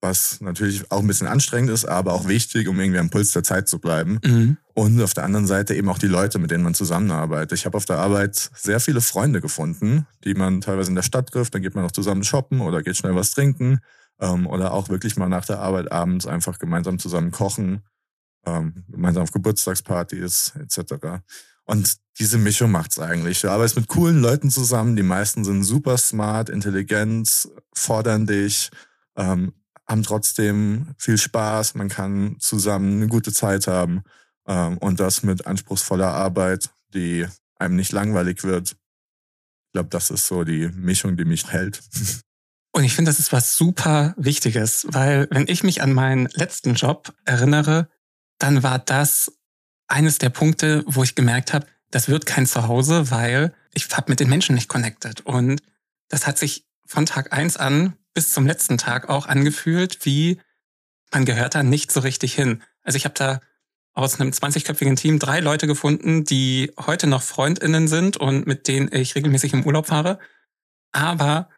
was 0.00 0.40
natürlich 0.40 0.90
auch 0.90 1.00
ein 1.00 1.06
bisschen 1.06 1.26
anstrengend 1.26 1.70
ist, 1.70 1.84
aber 1.84 2.12
auch 2.12 2.28
wichtig, 2.28 2.68
um 2.68 2.78
irgendwie 2.78 3.00
am 3.00 3.10
Puls 3.10 3.32
der 3.32 3.42
Zeit 3.42 3.68
zu 3.68 3.80
bleiben. 3.80 4.20
Mhm. 4.24 4.56
Und 4.74 5.00
auf 5.02 5.14
der 5.14 5.24
anderen 5.24 5.46
Seite 5.46 5.74
eben 5.74 5.88
auch 5.88 5.98
die 5.98 6.06
Leute, 6.06 6.38
mit 6.38 6.50
denen 6.50 6.62
man 6.62 6.74
zusammenarbeitet. 6.74 7.58
Ich 7.58 7.66
habe 7.66 7.76
auf 7.76 7.84
der 7.84 7.98
Arbeit 7.98 8.36
sehr 8.54 8.78
viele 8.78 9.00
Freunde 9.00 9.40
gefunden, 9.40 10.06
die 10.24 10.34
man 10.34 10.60
teilweise 10.60 10.90
in 10.90 10.94
der 10.94 11.02
Stadt 11.02 11.30
trifft. 11.30 11.54
Dann 11.54 11.62
geht 11.62 11.74
man 11.74 11.84
auch 11.84 11.92
zusammen 11.92 12.24
shoppen 12.24 12.60
oder 12.60 12.82
geht 12.82 12.96
schnell 12.96 13.14
was 13.14 13.32
trinken. 13.32 13.80
Ähm, 14.20 14.46
oder 14.46 14.72
auch 14.72 14.88
wirklich 14.88 15.16
mal 15.16 15.28
nach 15.28 15.44
der 15.44 15.60
Arbeit 15.60 15.92
abends 15.92 16.26
einfach 16.26 16.58
gemeinsam 16.58 16.98
zusammen 16.98 17.30
kochen, 17.30 17.82
ähm, 18.46 18.84
gemeinsam 18.88 19.24
auf 19.24 19.32
Geburtstagspartys 19.32 20.54
etc. 20.58 21.22
Und 21.64 21.96
diese 22.18 22.38
Mischung 22.38 22.70
macht's 22.70 22.98
eigentlich. 22.98 23.40
Du 23.40 23.50
arbeitest 23.50 23.76
mit 23.76 23.88
coolen 23.88 24.20
Leuten 24.20 24.50
zusammen, 24.50 24.96
die 24.96 25.02
meisten 25.02 25.44
sind 25.44 25.64
super 25.64 25.98
smart, 25.98 26.48
intelligent, 26.48 27.48
fordern 27.74 28.26
dich, 28.26 28.70
ähm, 29.16 29.52
haben 29.86 30.02
trotzdem 30.02 30.94
viel 30.96 31.18
Spaß, 31.18 31.74
man 31.74 31.88
kann 31.88 32.36
zusammen 32.38 32.96
eine 32.96 33.08
gute 33.08 33.32
Zeit 33.32 33.66
haben 33.66 34.02
ähm, 34.46 34.78
und 34.78 35.00
das 35.00 35.22
mit 35.22 35.46
anspruchsvoller 35.46 36.12
Arbeit, 36.12 36.70
die 36.94 37.26
einem 37.58 37.76
nicht 37.76 37.92
langweilig 37.92 38.44
wird. 38.44 38.72
Ich 38.72 39.72
glaube, 39.72 39.88
das 39.90 40.10
ist 40.10 40.26
so 40.26 40.44
die 40.44 40.68
Mischung, 40.68 41.16
die 41.16 41.24
mich 41.24 41.50
hält. 41.50 41.82
Und 42.76 42.84
ich 42.84 42.94
finde, 42.94 43.08
das 43.08 43.18
ist 43.18 43.32
was 43.32 43.56
super 43.56 44.12
Wichtiges, 44.18 44.86
weil 44.90 45.28
wenn 45.30 45.48
ich 45.48 45.64
mich 45.64 45.80
an 45.80 45.94
meinen 45.94 46.28
letzten 46.34 46.74
Job 46.74 47.14
erinnere, 47.24 47.88
dann 48.38 48.62
war 48.62 48.78
das 48.78 49.32
eines 49.86 50.18
der 50.18 50.28
Punkte, 50.28 50.84
wo 50.86 51.02
ich 51.02 51.14
gemerkt 51.14 51.54
habe, 51.54 51.66
das 51.90 52.10
wird 52.10 52.26
kein 52.26 52.46
Zuhause, 52.46 53.10
weil 53.10 53.54
ich 53.72 53.88
habe 53.96 54.12
mit 54.12 54.20
den 54.20 54.28
Menschen 54.28 54.54
nicht 54.54 54.68
connected. 54.68 55.22
Und 55.22 55.62
das 56.08 56.26
hat 56.26 56.36
sich 56.36 56.66
von 56.84 57.06
Tag 57.06 57.32
eins 57.32 57.56
an 57.56 57.94
bis 58.12 58.34
zum 58.34 58.46
letzten 58.46 58.76
Tag 58.76 59.08
auch 59.08 59.24
angefühlt, 59.24 60.04
wie 60.04 60.38
man 61.10 61.24
gehört 61.24 61.54
da 61.54 61.62
nicht 61.62 61.90
so 61.90 62.00
richtig 62.00 62.34
hin. 62.34 62.62
Also 62.82 62.98
ich 62.98 63.06
habe 63.06 63.14
da 63.14 63.40
aus 63.94 64.20
einem 64.20 64.32
20-köpfigen 64.32 64.96
Team 64.96 65.18
drei 65.18 65.40
Leute 65.40 65.66
gefunden, 65.66 66.26
die 66.26 66.74
heute 66.78 67.06
noch 67.06 67.22
Freundinnen 67.22 67.88
sind 67.88 68.18
und 68.18 68.46
mit 68.46 68.68
denen 68.68 68.92
ich 68.92 69.14
regelmäßig 69.14 69.54
im 69.54 69.64
Urlaub 69.64 69.86
fahre. 69.86 70.18
Aber 70.92 71.48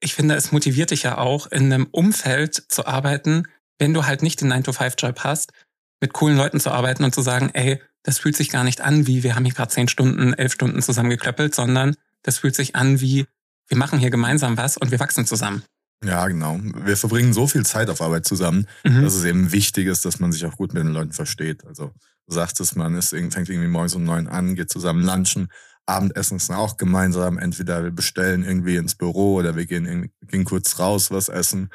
ich 0.00 0.14
finde, 0.14 0.34
es 0.34 0.52
motiviert 0.52 0.90
dich 0.90 1.02
ja 1.04 1.18
auch, 1.18 1.46
in 1.46 1.72
einem 1.72 1.86
Umfeld 1.90 2.54
zu 2.54 2.86
arbeiten, 2.86 3.44
wenn 3.78 3.94
du 3.94 4.06
halt 4.06 4.22
nicht 4.22 4.40
den 4.40 4.52
9-to-5-Job 4.52 5.20
hast, 5.20 5.52
mit 6.00 6.12
coolen 6.12 6.36
Leuten 6.36 6.60
zu 6.60 6.70
arbeiten 6.70 7.04
und 7.04 7.14
zu 7.14 7.22
sagen, 7.22 7.50
ey, 7.52 7.80
das 8.02 8.18
fühlt 8.18 8.36
sich 8.36 8.50
gar 8.50 8.64
nicht 8.64 8.80
an, 8.80 9.06
wie 9.06 9.22
wir 9.22 9.34
haben 9.34 9.44
hier 9.44 9.54
gerade 9.54 9.70
zehn 9.70 9.88
Stunden, 9.88 10.32
elf 10.32 10.52
Stunden 10.52 10.80
zusammengeklöppelt, 10.80 11.54
sondern 11.54 11.94
das 12.22 12.38
fühlt 12.38 12.54
sich 12.54 12.74
an 12.74 13.00
wie, 13.00 13.26
wir 13.68 13.76
machen 13.76 13.98
hier 13.98 14.10
gemeinsam 14.10 14.56
was 14.56 14.76
und 14.76 14.90
wir 14.90 15.00
wachsen 15.00 15.26
zusammen. 15.26 15.62
Ja, 16.02 16.26
genau. 16.28 16.58
Wir 16.62 16.96
verbringen 16.96 17.34
so 17.34 17.46
viel 17.46 17.66
Zeit 17.66 17.90
auf 17.90 18.00
Arbeit 18.00 18.24
zusammen, 18.24 18.66
mhm. 18.84 19.02
dass 19.02 19.14
es 19.14 19.24
eben 19.24 19.52
wichtig 19.52 19.86
ist, 19.86 20.06
dass 20.06 20.18
man 20.18 20.32
sich 20.32 20.46
auch 20.46 20.56
gut 20.56 20.72
mit 20.72 20.82
den 20.82 20.92
Leuten 20.94 21.12
versteht. 21.12 21.66
Also 21.66 21.92
du 22.26 22.34
sagst 22.34 22.58
es, 22.60 22.74
man 22.74 22.94
ist, 22.94 23.10
fängt 23.10 23.36
irgendwie 23.36 23.68
morgens 23.68 23.94
um 23.94 24.04
neun 24.04 24.26
an, 24.26 24.54
geht 24.54 24.70
zusammen 24.70 25.04
lunchen, 25.04 25.48
Abendessen 25.90 26.36
ist 26.36 26.50
auch 26.50 26.76
gemeinsam. 26.76 27.38
Entweder 27.38 27.82
wir 27.82 27.90
bestellen 27.90 28.44
irgendwie 28.44 28.76
ins 28.76 28.94
Büro 28.94 29.34
oder 29.34 29.56
wir 29.56 29.66
gehen, 29.66 30.10
gehen 30.26 30.44
kurz 30.44 30.78
raus, 30.78 31.10
was 31.10 31.28
essen. 31.28 31.70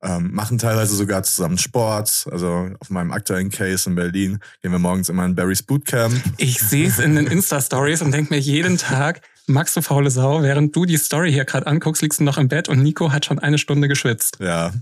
Ähm, 0.00 0.32
machen 0.32 0.58
teilweise 0.58 0.94
sogar 0.94 1.24
zusammen 1.24 1.58
Sport. 1.58 2.28
Also 2.30 2.70
auf 2.78 2.90
meinem 2.90 3.10
aktuellen 3.10 3.50
Case 3.50 3.88
in 3.88 3.96
Berlin 3.96 4.38
gehen 4.62 4.70
wir 4.70 4.78
morgens 4.78 5.08
immer 5.08 5.24
in 5.24 5.34
Barry's 5.34 5.62
Bootcamp. 5.62 6.14
Ich 6.36 6.60
sehe 6.60 6.86
es 6.86 6.98
in 6.98 7.16
den 7.16 7.26
Insta-Stories 7.26 8.02
und 8.02 8.12
denke 8.12 8.32
mir 8.32 8.40
jeden 8.40 8.76
Tag, 8.78 9.22
Max, 9.48 9.74
du 9.74 9.82
faule 9.82 10.10
Sau, 10.10 10.42
während 10.42 10.76
du 10.76 10.84
die 10.84 10.98
Story 10.98 11.32
hier 11.32 11.44
gerade 11.44 11.66
anguckst, 11.66 12.02
liegst 12.02 12.20
du 12.20 12.24
noch 12.24 12.38
im 12.38 12.48
Bett 12.48 12.68
und 12.68 12.82
Nico 12.82 13.12
hat 13.12 13.24
schon 13.24 13.38
eine 13.38 13.58
Stunde 13.58 13.88
geschwitzt. 13.88 14.38
Ja. 14.40 14.72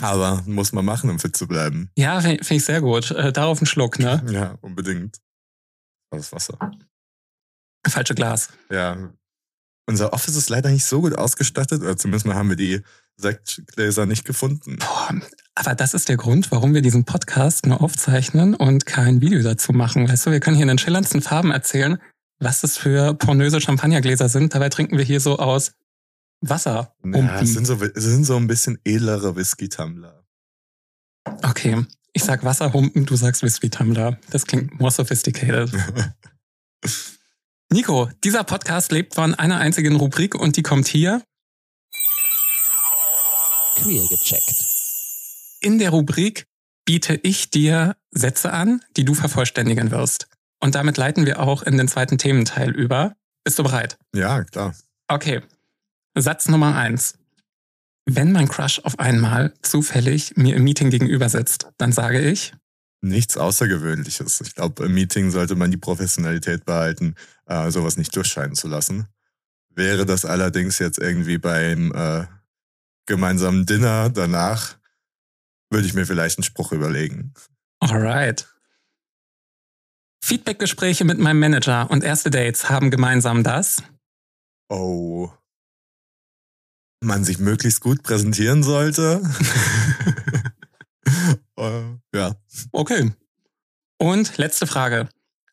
Aber 0.00 0.42
muss 0.46 0.72
man 0.72 0.84
machen, 0.84 1.10
um 1.10 1.18
fit 1.18 1.36
zu 1.36 1.48
bleiben. 1.48 1.90
Ja, 1.96 2.20
finde 2.20 2.44
find 2.44 2.60
ich 2.60 2.64
sehr 2.64 2.80
gut. 2.80 3.10
Äh, 3.10 3.32
darauf 3.32 3.58
einen 3.58 3.66
Schluck, 3.66 3.98
ne? 3.98 4.22
Ja, 4.30 4.56
unbedingt. 4.60 5.18
Das 6.10 6.32
Wasser. 6.32 6.58
Falsche 7.90 8.14
Glas. 8.14 8.48
Ja. 8.70 9.12
Unser 9.86 10.12
Office 10.12 10.36
ist 10.36 10.48
leider 10.48 10.70
nicht 10.70 10.84
so 10.84 11.00
gut 11.00 11.14
ausgestattet, 11.14 11.82
oder 11.82 11.96
zumindest 11.96 12.26
mal 12.26 12.36
haben 12.36 12.48
wir 12.48 12.56
die 12.56 12.82
Sektgläser 13.16 14.06
nicht 14.06 14.24
gefunden. 14.24 14.78
Boah, 14.78 15.20
aber 15.54 15.74
das 15.74 15.92
ist 15.92 16.08
der 16.08 16.16
Grund, 16.16 16.50
warum 16.50 16.72
wir 16.72 16.82
diesen 16.82 17.04
Podcast 17.04 17.66
nur 17.66 17.82
aufzeichnen 17.82 18.54
und 18.54 18.86
kein 18.86 19.20
Video 19.20 19.42
dazu 19.42 19.72
machen. 19.72 20.08
Weißt 20.08 20.26
du, 20.26 20.30
wir 20.30 20.40
können 20.40 20.56
hier 20.56 20.64
in 20.64 20.68
den 20.68 20.78
schillerndsten 20.78 21.20
Farben 21.20 21.50
erzählen, 21.50 21.98
was 22.38 22.60
das 22.60 22.78
für 22.78 23.14
pornöse 23.14 23.60
Champagnergläser 23.60 24.28
sind. 24.28 24.54
Dabei 24.54 24.68
trinken 24.68 24.96
wir 24.96 25.04
hier 25.04 25.20
so 25.20 25.38
aus 25.38 25.72
Wasser. 26.40 26.94
Ja, 27.04 27.40
es 27.40 27.52
sind 27.52 27.66
so, 27.66 27.80
es 27.82 28.04
sind 28.04 28.24
so 28.24 28.36
ein 28.36 28.46
bisschen 28.46 28.78
edlere 28.84 29.36
Whisky-Tumbler. 29.36 30.24
Okay, 31.42 31.84
ich 32.12 32.24
sag 32.24 32.44
Wasserhumpen, 32.44 33.04
du 33.06 33.14
sagst 33.16 33.42
Whisky-Tumbler. 33.42 34.18
Das 34.30 34.46
klingt 34.46 34.80
more 34.80 34.90
sophisticated. 34.90 35.70
Nico, 37.72 38.10
dieser 38.22 38.44
Podcast 38.44 38.92
lebt 38.92 39.14
von 39.14 39.34
einer 39.34 39.56
einzigen 39.56 39.96
Rubrik 39.96 40.34
und 40.34 40.58
die 40.58 40.62
kommt 40.62 40.86
hier. 40.86 41.22
Queer 43.76 44.06
gecheckt. 44.08 44.62
In 45.62 45.78
der 45.78 45.88
Rubrik 45.88 46.44
biete 46.84 47.18
ich 47.22 47.48
dir 47.48 47.96
Sätze 48.10 48.52
an, 48.52 48.82
die 48.98 49.06
du 49.06 49.14
vervollständigen 49.14 49.90
wirst. 49.90 50.28
Und 50.60 50.74
damit 50.74 50.98
leiten 50.98 51.24
wir 51.24 51.40
auch 51.40 51.62
in 51.62 51.78
den 51.78 51.88
zweiten 51.88 52.18
Thementeil 52.18 52.76
über. 52.76 53.16
Bist 53.42 53.58
du 53.58 53.62
bereit? 53.62 53.96
Ja, 54.14 54.44
klar. 54.44 54.74
Okay. 55.08 55.40
Satz 56.14 56.48
Nummer 56.48 56.76
eins. 56.76 57.14
Wenn 58.04 58.32
mein 58.32 58.48
Crush 58.48 58.80
auf 58.80 58.98
einmal 58.98 59.54
zufällig 59.62 60.36
mir 60.36 60.56
im 60.56 60.64
Meeting 60.64 60.90
gegenüber 60.90 61.30
sitzt, 61.30 61.68
dann 61.78 61.92
sage 61.92 62.20
ich. 62.20 62.52
Nichts 63.04 63.36
Außergewöhnliches. 63.36 64.40
Ich 64.42 64.54
glaube, 64.54 64.84
im 64.84 64.94
Meeting 64.94 65.32
sollte 65.32 65.56
man 65.56 65.72
die 65.72 65.76
Professionalität 65.76 66.64
behalten, 66.64 67.16
äh, 67.46 67.68
sowas 67.70 67.96
nicht 67.96 68.14
durchscheinen 68.14 68.54
zu 68.54 68.68
lassen. 68.68 69.08
Wäre 69.70 70.06
das 70.06 70.24
allerdings 70.24 70.78
jetzt 70.78 70.98
irgendwie 70.98 71.38
beim 71.38 71.92
äh, 71.92 72.26
gemeinsamen 73.06 73.66
Dinner 73.66 74.08
danach, 74.08 74.76
würde 75.68 75.86
ich 75.86 75.94
mir 75.94 76.06
vielleicht 76.06 76.38
einen 76.38 76.44
Spruch 76.44 76.70
überlegen. 76.70 77.34
Alright. 77.80 78.48
Feedbackgespräche 80.24 81.04
mit 81.04 81.18
meinem 81.18 81.40
Manager 81.40 81.90
und 81.90 82.04
erste 82.04 82.30
Dates 82.30 82.70
haben 82.70 82.92
gemeinsam 82.92 83.42
das. 83.42 83.82
Oh. 84.68 85.28
Man 87.02 87.24
sich 87.24 87.40
möglichst 87.40 87.80
gut 87.80 88.04
präsentieren 88.04 88.62
sollte. 88.62 89.22
Okay. 92.82 93.12
Und 93.96 94.38
letzte 94.38 94.66
Frage. 94.66 95.08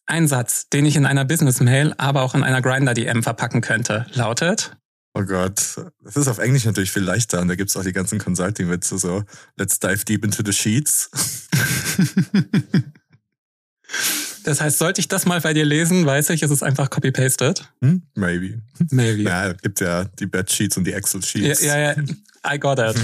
Ein 0.07 0.27
Satz, 0.27 0.67
den 0.69 0.87
ich 0.87 0.95
in 0.95 1.05
einer 1.05 1.25
Business-Mail, 1.25 1.93
aber 1.99 2.23
auch 2.23 2.33
in 2.33 2.43
einer 2.43 2.59
Grinder-DM 2.59 3.21
verpacken 3.21 3.61
könnte, 3.61 4.07
lautet. 4.13 4.75
Oh 5.13 5.21
Gott, 5.21 5.75
das 6.03 6.15
ist 6.15 6.27
auf 6.27 6.39
Englisch 6.39 6.65
natürlich 6.65 6.91
viel 6.91 7.03
leichter 7.03 7.39
und 7.39 7.47
da 7.47 7.53
gibt's 7.53 7.77
auch 7.77 7.83
die 7.83 7.91
ganzen 7.91 8.17
Consulting-Witze 8.17 8.97
so, 8.97 9.23
let's 9.57 9.77
dive 9.77 10.03
deep 10.05 10.25
into 10.25 10.41
the 10.43 10.51
sheets. 10.51 11.11
das 14.43 14.59
heißt, 14.59 14.79
sollte 14.79 14.99
ich 14.99 15.07
das 15.07 15.27
mal 15.27 15.39
bei 15.39 15.53
dir 15.53 15.65
lesen, 15.65 16.03
weiß 16.03 16.31
ich, 16.31 16.41
es 16.41 16.49
ist 16.49 16.63
einfach 16.63 16.89
copy-pasted? 16.89 17.71
Hm? 17.83 18.01
Maybe. 18.15 18.63
Maybe. 18.89 19.21
Ja, 19.21 19.53
gibt 19.53 19.81
ja 19.81 20.05
die 20.05 20.25
Bed-Sheets 20.25 20.77
und 20.77 20.85
die 20.85 20.93
Excel-Sheets. 20.93 21.61
Ja, 21.61 21.77
ja, 21.77 21.91
ja, 21.91 22.03
I 22.51 22.57
got 22.57 22.79
it. 22.79 22.95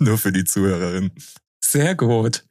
Nur 0.00 0.18
für 0.18 0.32
die 0.32 0.42
Zuhörerin. 0.42 1.12
Sehr 1.60 1.94
gut. 1.94 2.42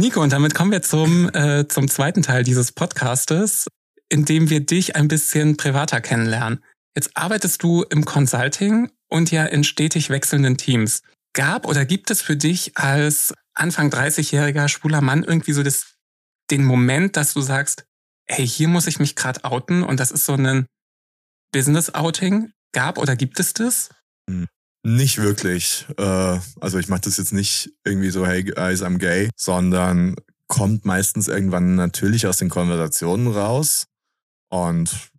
Nico, 0.00 0.22
und 0.22 0.32
damit 0.32 0.54
kommen 0.54 0.72
wir 0.72 0.80
zum, 0.80 1.28
äh, 1.34 1.68
zum 1.68 1.86
zweiten 1.86 2.22
Teil 2.22 2.42
dieses 2.42 2.72
Podcastes, 2.72 3.66
in 4.08 4.24
dem 4.24 4.48
wir 4.48 4.60
dich 4.60 4.96
ein 4.96 5.08
bisschen 5.08 5.58
privater 5.58 6.00
kennenlernen. 6.00 6.64
Jetzt 6.96 7.10
arbeitest 7.14 7.62
du 7.62 7.82
im 7.82 8.06
Consulting 8.06 8.90
und 9.10 9.30
ja 9.30 9.44
in 9.44 9.62
stetig 9.62 10.08
wechselnden 10.08 10.56
Teams. 10.56 11.02
Gab 11.34 11.66
oder 11.66 11.84
gibt 11.84 12.10
es 12.10 12.22
für 12.22 12.34
dich 12.34 12.78
als 12.78 13.34
Anfang 13.52 13.90
30-jähriger 13.90 14.68
schwuler 14.68 15.02
Mann 15.02 15.22
irgendwie 15.22 15.52
so 15.52 15.62
das, 15.62 15.96
den 16.50 16.64
Moment, 16.64 17.18
dass 17.18 17.34
du 17.34 17.42
sagst, 17.42 17.84
hey, 18.26 18.48
hier 18.48 18.68
muss 18.68 18.86
ich 18.86 19.00
mich 19.00 19.16
gerade 19.16 19.44
outen 19.44 19.82
und 19.82 20.00
das 20.00 20.12
ist 20.12 20.24
so 20.24 20.32
ein 20.32 20.64
Business-Outing? 21.52 22.52
Gab 22.72 22.96
oder 22.96 23.16
gibt 23.16 23.38
es 23.38 23.52
das? 23.52 23.90
Nicht 24.82 25.18
wirklich. 25.18 25.86
Äh, 25.98 26.38
also 26.60 26.78
ich 26.78 26.88
mache 26.88 27.02
das 27.02 27.18
jetzt 27.18 27.32
nicht 27.32 27.70
irgendwie 27.84 28.10
so, 28.10 28.26
hey 28.26 28.44
guys, 28.44 28.82
I'm 28.82 28.98
gay, 28.98 29.28
sondern 29.36 30.16
kommt 30.48 30.84
meistens 30.84 31.28
irgendwann 31.28 31.74
natürlich 31.76 32.26
aus 32.26 32.38
den 32.38 32.48
Konversationen 32.48 33.28
raus. 33.28 33.86
Und 34.48 35.10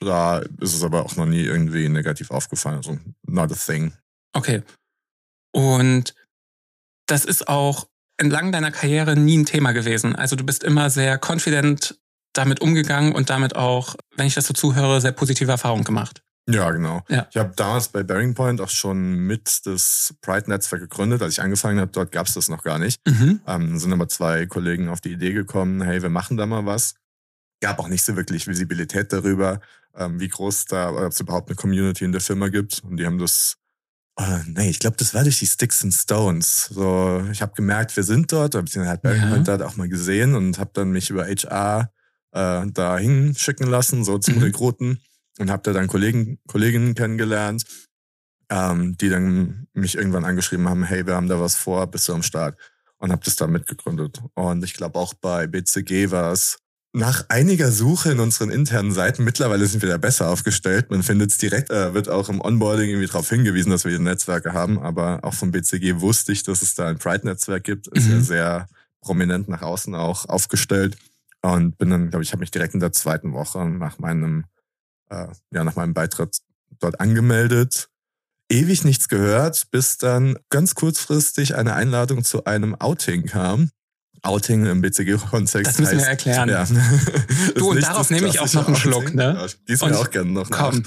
da 0.00 0.38
ist 0.38 0.74
es 0.74 0.82
aber 0.82 1.04
auch 1.04 1.16
noch 1.16 1.26
nie 1.26 1.42
irgendwie 1.42 1.88
negativ 1.88 2.30
aufgefallen. 2.30 2.78
Also 2.78 2.98
not 3.26 3.52
a 3.52 3.54
thing. 3.54 3.92
Okay. 4.32 4.62
Und 5.52 6.14
das 7.06 7.24
ist 7.24 7.48
auch 7.48 7.88
entlang 8.16 8.52
deiner 8.52 8.70
Karriere 8.70 9.16
nie 9.16 9.38
ein 9.38 9.46
Thema 9.46 9.72
gewesen. 9.72 10.16
Also 10.16 10.36
du 10.36 10.44
bist 10.44 10.64
immer 10.64 10.90
sehr 10.90 11.18
confident 11.18 11.98
damit 12.32 12.60
umgegangen 12.60 13.12
und 13.12 13.30
damit 13.30 13.56
auch, 13.56 13.96
wenn 14.16 14.26
ich 14.26 14.34
das 14.34 14.46
so 14.46 14.54
zuhöre, 14.54 15.00
sehr 15.00 15.12
positive 15.12 15.50
Erfahrungen 15.50 15.84
gemacht. 15.84 16.22
Ja, 16.48 16.70
genau. 16.70 17.02
Ja. 17.08 17.26
Ich 17.30 17.36
habe 17.36 17.52
damals 17.54 17.88
bei 17.88 18.02
Bearing 18.02 18.34
Point 18.34 18.60
auch 18.60 18.68
schon 18.70 19.14
mit 19.26 19.60
das 19.66 20.14
Pride-Netzwerk 20.22 20.80
gegründet. 20.82 21.22
Als 21.22 21.34
ich 21.34 21.42
angefangen 21.42 21.78
habe, 21.78 21.92
dort 21.92 22.10
gab 22.12 22.26
es 22.26 22.34
das 22.34 22.48
noch 22.48 22.62
gar 22.64 22.78
nicht. 22.78 23.00
Mhm. 23.06 23.40
Ähm, 23.46 23.78
sind 23.78 23.92
aber 23.92 24.08
zwei 24.08 24.46
Kollegen 24.46 24.88
auf 24.88 25.00
die 25.00 25.12
Idee 25.12 25.32
gekommen, 25.32 25.80
hey, 25.82 26.02
wir 26.02 26.08
machen 26.08 26.36
da 26.36 26.46
mal 26.46 26.66
was. 26.66 26.94
Gab 27.60 27.78
auch 27.78 27.88
nicht 27.88 28.02
so 28.04 28.16
wirklich 28.16 28.46
Visibilität 28.48 29.12
darüber, 29.12 29.60
ähm, 29.94 30.18
wie 30.18 30.28
groß 30.28 30.64
da, 30.64 30.90
ob 30.90 31.12
es 31.12 31.20
überhaupt 31.20 31.50
eine 31.50 31.56
Community 31.56 32.04
in 32.04 32.12
der 32.12 32.20
Firma 32.22 32.48
gibt. 32.48 32.82
Und 32.84 32.96
die 32.96 33.06
haben 33.06 33.18
das, 33.18 33.56
oh, 34.16 34.24
nee, 34.46 34.70
ich 34.70 34.78
glaube, 34.78 34.96
das 34.96 35.14
war 35.14 35.22
durch 35.22 35.38
die 35.38 35.46
Sticks 35.46 35.84
and 35.84 35.94
Stones. 35.94 36.66
So, 36.72 37.22
ich 37.30 37.42
habe 37.42 37.52
gemerkt, 37.54 37.94
wir 37.96 38.02
sind 38.02 38.32
dort, 38.32 38.54
habe 38.54 38.66
ich 38.66 38.72
den 38.72 38.86
halt 38.88 39.02
Bearing 39.02 39.22
Ja. 39.22 39.28
Point 39.28 39.46
dort 39.46 39.62
auch 39.62 39.76
mal 39.76 39.88
gesehen 39.88 40.34
und 40.34 40.58
habe 40.58 40.70
dann 40.72 40.90
mich 40.90 41.10
über 41.10 41.26
HR 41.26 41.92
äh, 42.32 42.66
da 42.72 42.98
hinschicken 42.98 43.68
lassen, 43.68 44.04
so 44.04 44.18
zum 44.18 44.36
Mhm. 44.36 44.42
Rekruten 44.42 45.00
und 45.38 45.50
habe 45.50 45.62
da 45.62 45.72
dann 45.72 45.86
Kollegen, 45.86 46.38
Kolleginnen 46.46 46.94
kennengelernt, 46.94 47.64
ähm, 48.50 48.96
die 48.98 49.08
dann 49.08 49.66
mich 49.72 49.96
irgendwann 49.96 50.24
angeschrieben 50.24 50.68
haben, 50.68 50.82
hey, 50.82 51.06
wir 51.06 51.14
haben 51.14 51.28
da 51.28 51.40
was 51.40 51.54
vor, 51.54 51.86
bist 51.86 52.08
du 52.08 52.14
am 52.14 52.22
Start? 52.22 52.58
Und 52.98 53.12
habe 53.12 53.22
das 53.24 53.36
dann 53.36 53.50
mitgegründet. 53.52 54.20
Und 54.34 54.62
ich 54.62 54.74
glaube 54.74 54.98
auch 54.98 55.14
bei 55.14 55.46
BCG 55.46 56.10
war 56.10 56.32
es 56.32 56.58
nach 56.92 57.24
einiger 57.28 57.70
Suche 57.70 58.10
in 58.10 58.18
unseren 58.20 58.50
internen 58.50 58.90
Seiten, 58.92 59.22
mittlerweile 59.22 59.64
sind 59.66 59.80
wir 59.80 59.88
da 59.88 59.96
besser 59.96 60.28
aufgestellt. 60.28 60.90
Man 60.90 61.02
findet 61.04 61.30
es 61.30 61.38
direkt, 61.38 61.70
äh, 61.70 61.94
wird 61.94 62.08
auch 62.08 62.28
im 62.28 62.40
Onboarding 62.40 62.90
irgendwie 62.90 63.06
darauf 63.06 63.28
hingewiesen, 63.28 63.70
dass 63.70 63.84
wir 63.84 63.90
hier 63.92 64.00
Netzwerke 64.00 64.52
haben. 64.52 64.78
Aber 64.80 65.20
auch 65.22 65.34
vom 65.34 65.52
BCG 65.52 66.00
wusste 66.00 66.32
ich, 66.32 66.42
dass 66.42 66.62
es 66.62 66.74
da 66.74 66.88
ein 66.88 66.98
Pride-Netzwerk 66.98 67.62
gibt. 67.62 67.86
Ist 67.86 68.08
Mhm. 68.08 68.12
ja 68.14 68.20
sehr 68.20 68.68
prominent 69.00 69.48
nach 69.48 69.62
außen 69.62 69.94
auch 69.94 70.28
aufgestellt. 70.28 70.96
Und 71.42 71.78
bin 71.78 71.90
dann, 71.90 72.10
glaube 72.10 72.24
ich, 72.24 72.32
habe 72.32 72.40
mich 72.40 72.50
direkt 72.50 72.74
in 72.74 72.80
der 72.80 72.92
zweiten 72.92 73.32
Woche 73.32 73.64
nach 73.64 73.98
meinem, 74.00 74.44
äh, 75.10 75.26
ja, 75.52 75.64
nach 75.64 75.76
meinem 75.76 75.94
Beitritt 75.94 76.38
dort 76.78 77.00
angemeldet. 77.00 77.88
Ewig 78.48 78.84
nichts 78.84 79.08
gehört, 79.08 79.70
bis 79.70 79.96
dann 79.98 80.36
ganz 80.48 80.74
kurzfristig 80.74 81.54
eine 81.54 81.74
Einladung 81.74 82.24
zu 82.24 82.44
einem 82.44 82.74
Outing 82.74 83.26
kam. 83.26 83.70
Outing 84.22 84.66
im 84.66 84.80
BCG-Kontext. 84.82 85.66
Das 85.66 85.78
müssen 85.78 85.98
wir 85.98 86.04
heißt- 86.04 86.08
erklären. 86.08 86.48
Ja. 86.48 86.66
Du, 87.54 87.70
und 87.70 87.82
darauf 87.82 88.10
nehme 88.10 88.28
ich 88.28 88.40
auch 88.40 88.52
noch 88.52 88.66
einen 88.66 88.76
Outing. 88.76 88.92
Schluck, 88.92 89.14
ne? 89.14 89.48
Und 89.68 89.90
mir 89.90 89.98
auch 89.98 90.10
gerne 90.10 90.30
noch 90.30 90.50
nach. 90.50 90.70
Komm. 90.70 90.82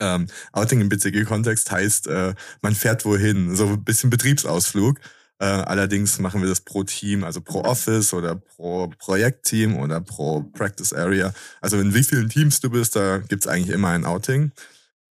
Ähm, 0.00 0.26
Outing 0.52 0.80
im 0.80 0.88
BCG-Kontext 0.88 1.70
heißt, 1.70 2.06
äh, 2.06 2.34
man 2.62 2.74
fährt 2.74 3.04
wohin, 3.04 3.56
so 3.56 3.66
ein 3.68 3.84
bisschen 3.84 4.10
Betriebsausflug. 4.10 5.00
Äh, 5.38 5.44
allerdings 5.44 6.18
machen 6.18 6.40
wir 6.40 6.48
das 6.48 6.60
pro 6.60 6.82
Team, 6.84 7.22
also 7.22 7.40
pro 7.42 7.60
Office 7.60 8.14
oder 8.14 8.36
pro 8.36 8.88
Projektteam 8.98 9.76
oder 9.76 10.00
pro 10.00 10.42
Practice 10.42 10.92
Area. 10.94 11.34
Also 11.60 11.78
in 11.78 11.94
wie 11.94 12.04
vielen 12.04 12.28
Teams 12.30 12.60
du 12.60 12.70
bist, 12.70 12.96
da 12.96 13.18
gibt's 13.18 13.46
eigentlich 13.46 13.74
immer 13.74 13.90
ein 13.90 14.06
Outing. 14.06 14.52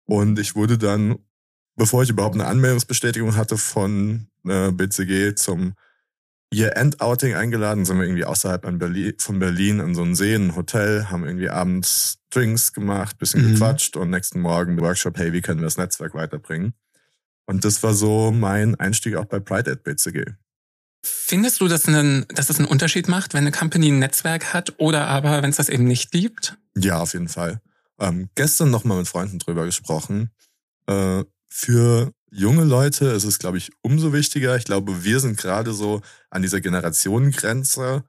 Und 0.05 0.39
ich 0.39 0.55
wurde 0.55 0.77
dann, 0.77 1.19
bevor 1.75 2.01
ich 2.03 2.09
überhaupt 2.09 2.35
eine 2.35 2.47
Anmeldungsbestätigung 2.47 3.35
hatte 3.35 3.57
von 3.57 4.27
äh, 4.47 4.71
BCG 4.71 5.35
zum 5.35 5.73
Year-End-Outing 6.53 7.35
eingeladen, 7.35 7.85
sind 7.85 7.97
wir 7.97 8.05
irgendwie 8.05 8.25
außerhalb 8.25 8.61
Berlin, 8.79 9.13
von 9.19 9.39
Berlin 9.39 9.79
in 9.79 9.95
so 9.95 10.03
ein 10.03 10.15
See, 10.15 10.35
ein 10.35 10.55
Hotel, 10.55 11.09
haben 11.09 11.25
irgendwie 11.25 11.49
abends 11.49 12.19
Drinks 12.29 12.71
gemacht, 12.73 13.17
bisschen 13.17 13.43
Mhm. 13.43 13.53
gequatscht 13.53 13.97
und 13.97 14.09
nächsten 14.09 14.39
Morgen 14.39 14.79
Workshop, 14.79 15.17
hey, 15.17 15.33
wie 15.33 15.41
können 15.41 15.59
wir 15.59 15.65
das 15.65 15.77
Netzwerk 15.77 16.13
weiterbringen? 16.13 16.73
Und 17.45 17.65
das 17.65 17.83
war 17.83 17.93
so 17.93 18.31
mein 18.31 18.75
Einstieg 18.75 19.15
auch 19.15 19.25
bei 19.25 19.39
Pride 19.39 19.71
at 19.71 19.83
BCG. 19.83 20.33
Findest 21.03 21.61
du, 21.61 21.67
dass, 21.67 21.87
einen, 21.87 22.25
dass 22.29 22.49
es 22.49 22.57
einen 22.57 22.67
Unterschied 22.67 23.07
macht, 23.07 23.33
wenn 23.33 23.41
eine 23.41 23.51
Company 23.51 23.89
ein 23.89 23.99
Netzwerk 23.99 24.53
hat 24.53 24.73
oder 24.79 25.07
aber, 25.07 25.43
wenn 25.43 25.51
es 25.51 25.57
das 25.57 25.69
eben 25.69 25.83
nicht 25.83 26.11
gibt? 26.11 26.57
Ja, 26.75 26.99
auf 26.99 27.13
jeden 27.13 27.29
Fall. 27.29 27.61
Ähm, 27.99 28.29
gestern 28.35 28.71
nochmal 28.71 28.97
mit 28.97 29.07
Freunden 29.07 29.37
drüber 29.37 29.65
gesprochen. 29.65 30.31
Äh, 30.87 31.23
für 31.47 32.11
junge 32.31 32.63
Leute 32.63 33.05
ist 33.05 33.23
es, 33.23 33.39
glaube 33.39 33.57
ich, 33.57 33.71
umso 33.81 34.13
wichtiger. 34.13 34.55
Ich 34.57 34.65
glaube, 34.65 35.03
wir 35.03 35.19
sind 35.19 35.37
gerade 35.37 35.73
so 35.73 36.01
an 36.29 36.41
dieser 36.41 36.59
Generationengrenze, 36.59 38.03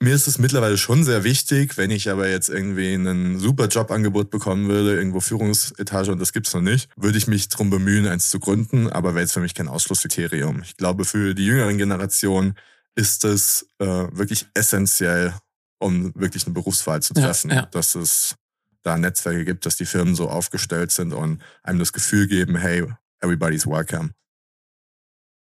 mir 0.00 0.14
ist 0.14 0.26
es 0.26 0.38
mittlerweile 0.38 0.76
schon 0.76 1.04
sehr 1.04 1.24
wichtig, 1.24 1.76
wenn 1.78 1.90
ich 1.90 2.10
aber 2.10 2.28
jetzt 2.28 2.48
irgendwie 2.48 2.92
einen 2.92 3.38
super 3.38 3.68
Jobangebot 3.68 4.30
bekommen 4.30 4.68
würde, 4.68 4.94
irgendwo 4.96 5.20
Führungsetage 5.20 6.12
und 6.12 6.20
das 6.20 6.32
gibt's 6.32 6.52
noch 6.54 6.60
nicht, 6.60 6.90
würde 6.96 7.16
ich 7.16 7.26
mich 7.26 7.48
drum 7.48 7.70
bemühen, 7.70 8.06
eins 8.06 8.28
zu 8.30 8.38
gründen, 8.38 8.88
aber 8.88 9.14
wäre 9.14 9.22
jetzt 9.22 9.32
für 9.32 9.40
mich 9.40 9.54
kein 9.54 9.68
Ausschlusskriterium. 9.68 10.62
Ich 10.62 10.76
glaube, 10.76 11.04
für 11.04 11.34
die 11.34 11.46
jüngeren 11.46 11.78
Generationen 11.78 12.54
ist 12.94 13.24
es 13.24 13.68
äh, 13.78 13.86
wirklich 13.86 14.46
essentiell, 14.54 15.34
um 15.78 16.14
wirklich 16.14 16.44
eine 16.44 16.54
Berufswahl 16.54 17.02
zu 17.02 17.14
treffen, 17.14 17.50
ja, 17.50 17.56
ja. 17.56 17.66
dass 17.66 17.94
es 17.94 18.36
da 18.82 18.96
Netzwerke 18.96 19.44
gibt, 19.44 19.66
dass 19.66 19.76
die 19.76 19.86
Firmen 19.86 20.14
so 20.14 20.28
aufgestellt 20.28 20.92
sind 20.92 21.12
und 21.12 21.42
einem 21.62 21.78
das 21.78 21.92
Gefühl 21.92 22.28
geben, 22.28 22.56
hey, 22.56 22.84
everybody's 23.20 23.66
welcome. 23.66 24.10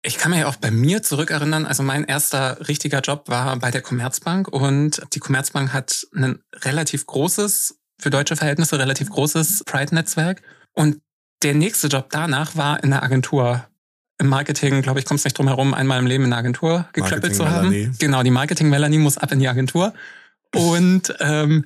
Ich 0.01 0.17
kann 0.17 0.31
mich 0.31 0.45
auch 0.45 0.55
bei 0.55 0.71
mir 0.71 1.03
zurückerinnern, 1.03 1.65
also 1.65 1.83
mein 1.83 2.05
erster 2.05 2.67
richtiger 2.69 3.01
Job 3.01 3.27
war 3.27 3.57
bei 3.57 3.69
der 3.69 3.81
Commerzbank 3.81 4.47
und 4.47 5.01
die 5.13 5.19
Commerzbank 5.19 5.73
hat 5.73 6.07
ein 6.15 6.39
relativ 6.63 7.05
großes, 7.05 7.77
für 7.99 8.09
deutsche 8.09 8.37
Verhältnisse 8.37 8.79
relativ 8.79 9.09
großes 9.09 9.65
Pride-Netzwerk 9.65 10.41
und 10.73 11.01
der 11.43 11.53
nächste 11.53 11.87
Job 11.87 12.07
danach 12.11 12.55
war 12.55 12.81
in 12.83 12.91
der 12.91 13.03
Agentur. 13.03 13.65
Im 14.19 14.27
Marketing, 14.27 14.81
glaube 14.81 14.99
ich, 14.99 15.05
kommst 15.05 15.25
nicht 15.25 15.37
drum 15.37 15.47
herum, 15.47 15.73
einmal 15.73 15.99
im 15.99 16.05
Leben 16.05 16.25
in 16.25 16.31
der 16.31 16.39
Agentur 16.39 16.87
geklöppelt 16.93 17.35
zu 17.35 17.49
haben. 17.49 17.69
Melanie. 17.69 17.91
Genau, 17.99 18.23
die 18.23 18.31
Marketing-Melanie 18.31 18.97
muss 18.97 19.17
ab 19.17 19.31
in 19.31 19.39
die 19.39 19.47
Agentur. 19.47 19.93
Und 20.53 21.13
ähm, 21.19 21.65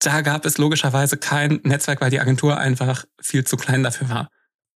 da 0.00 0.20
gab 0.20 0.44
es 0.44 0.58
logischerweise 0.58 1.16
kein 1.16 1.60
Netzwerk, 1.64 2.00
weil 2.00 2.10
die 2.10 2.20
Agentur 2.20 2.58
einfach 2.58 3.04
viel 3.20 3.44
zu 3.44 3.56
klein 3.56 3.82
dafür 3.82 4.10
war. 4.10 4.28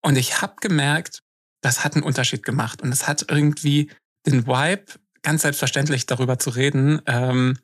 Und 0.02 0.16
ich 0.16 0.40
habe 0.40 0.54
gemerkt, 0.60 1.22
das 1.62 1.84
hat 1.84 1.94
einen 1.94 2.04
Unterschied 2.04 2.44
gemacht. 2.44 2.82
Und 2.82 2.92
es 2.92 3.08
hat 3.08 3.26
irgendwie 3.30 3.90
den 4.26 4.46
Vibe, 4.46 4.84
ganz 5.22 5.42
selbstverständlich 5.42 6.06
darüber 6.06 6.38
zu 6.38 6.50
reden, 6.50 7.00
ähm, 7.06 7.56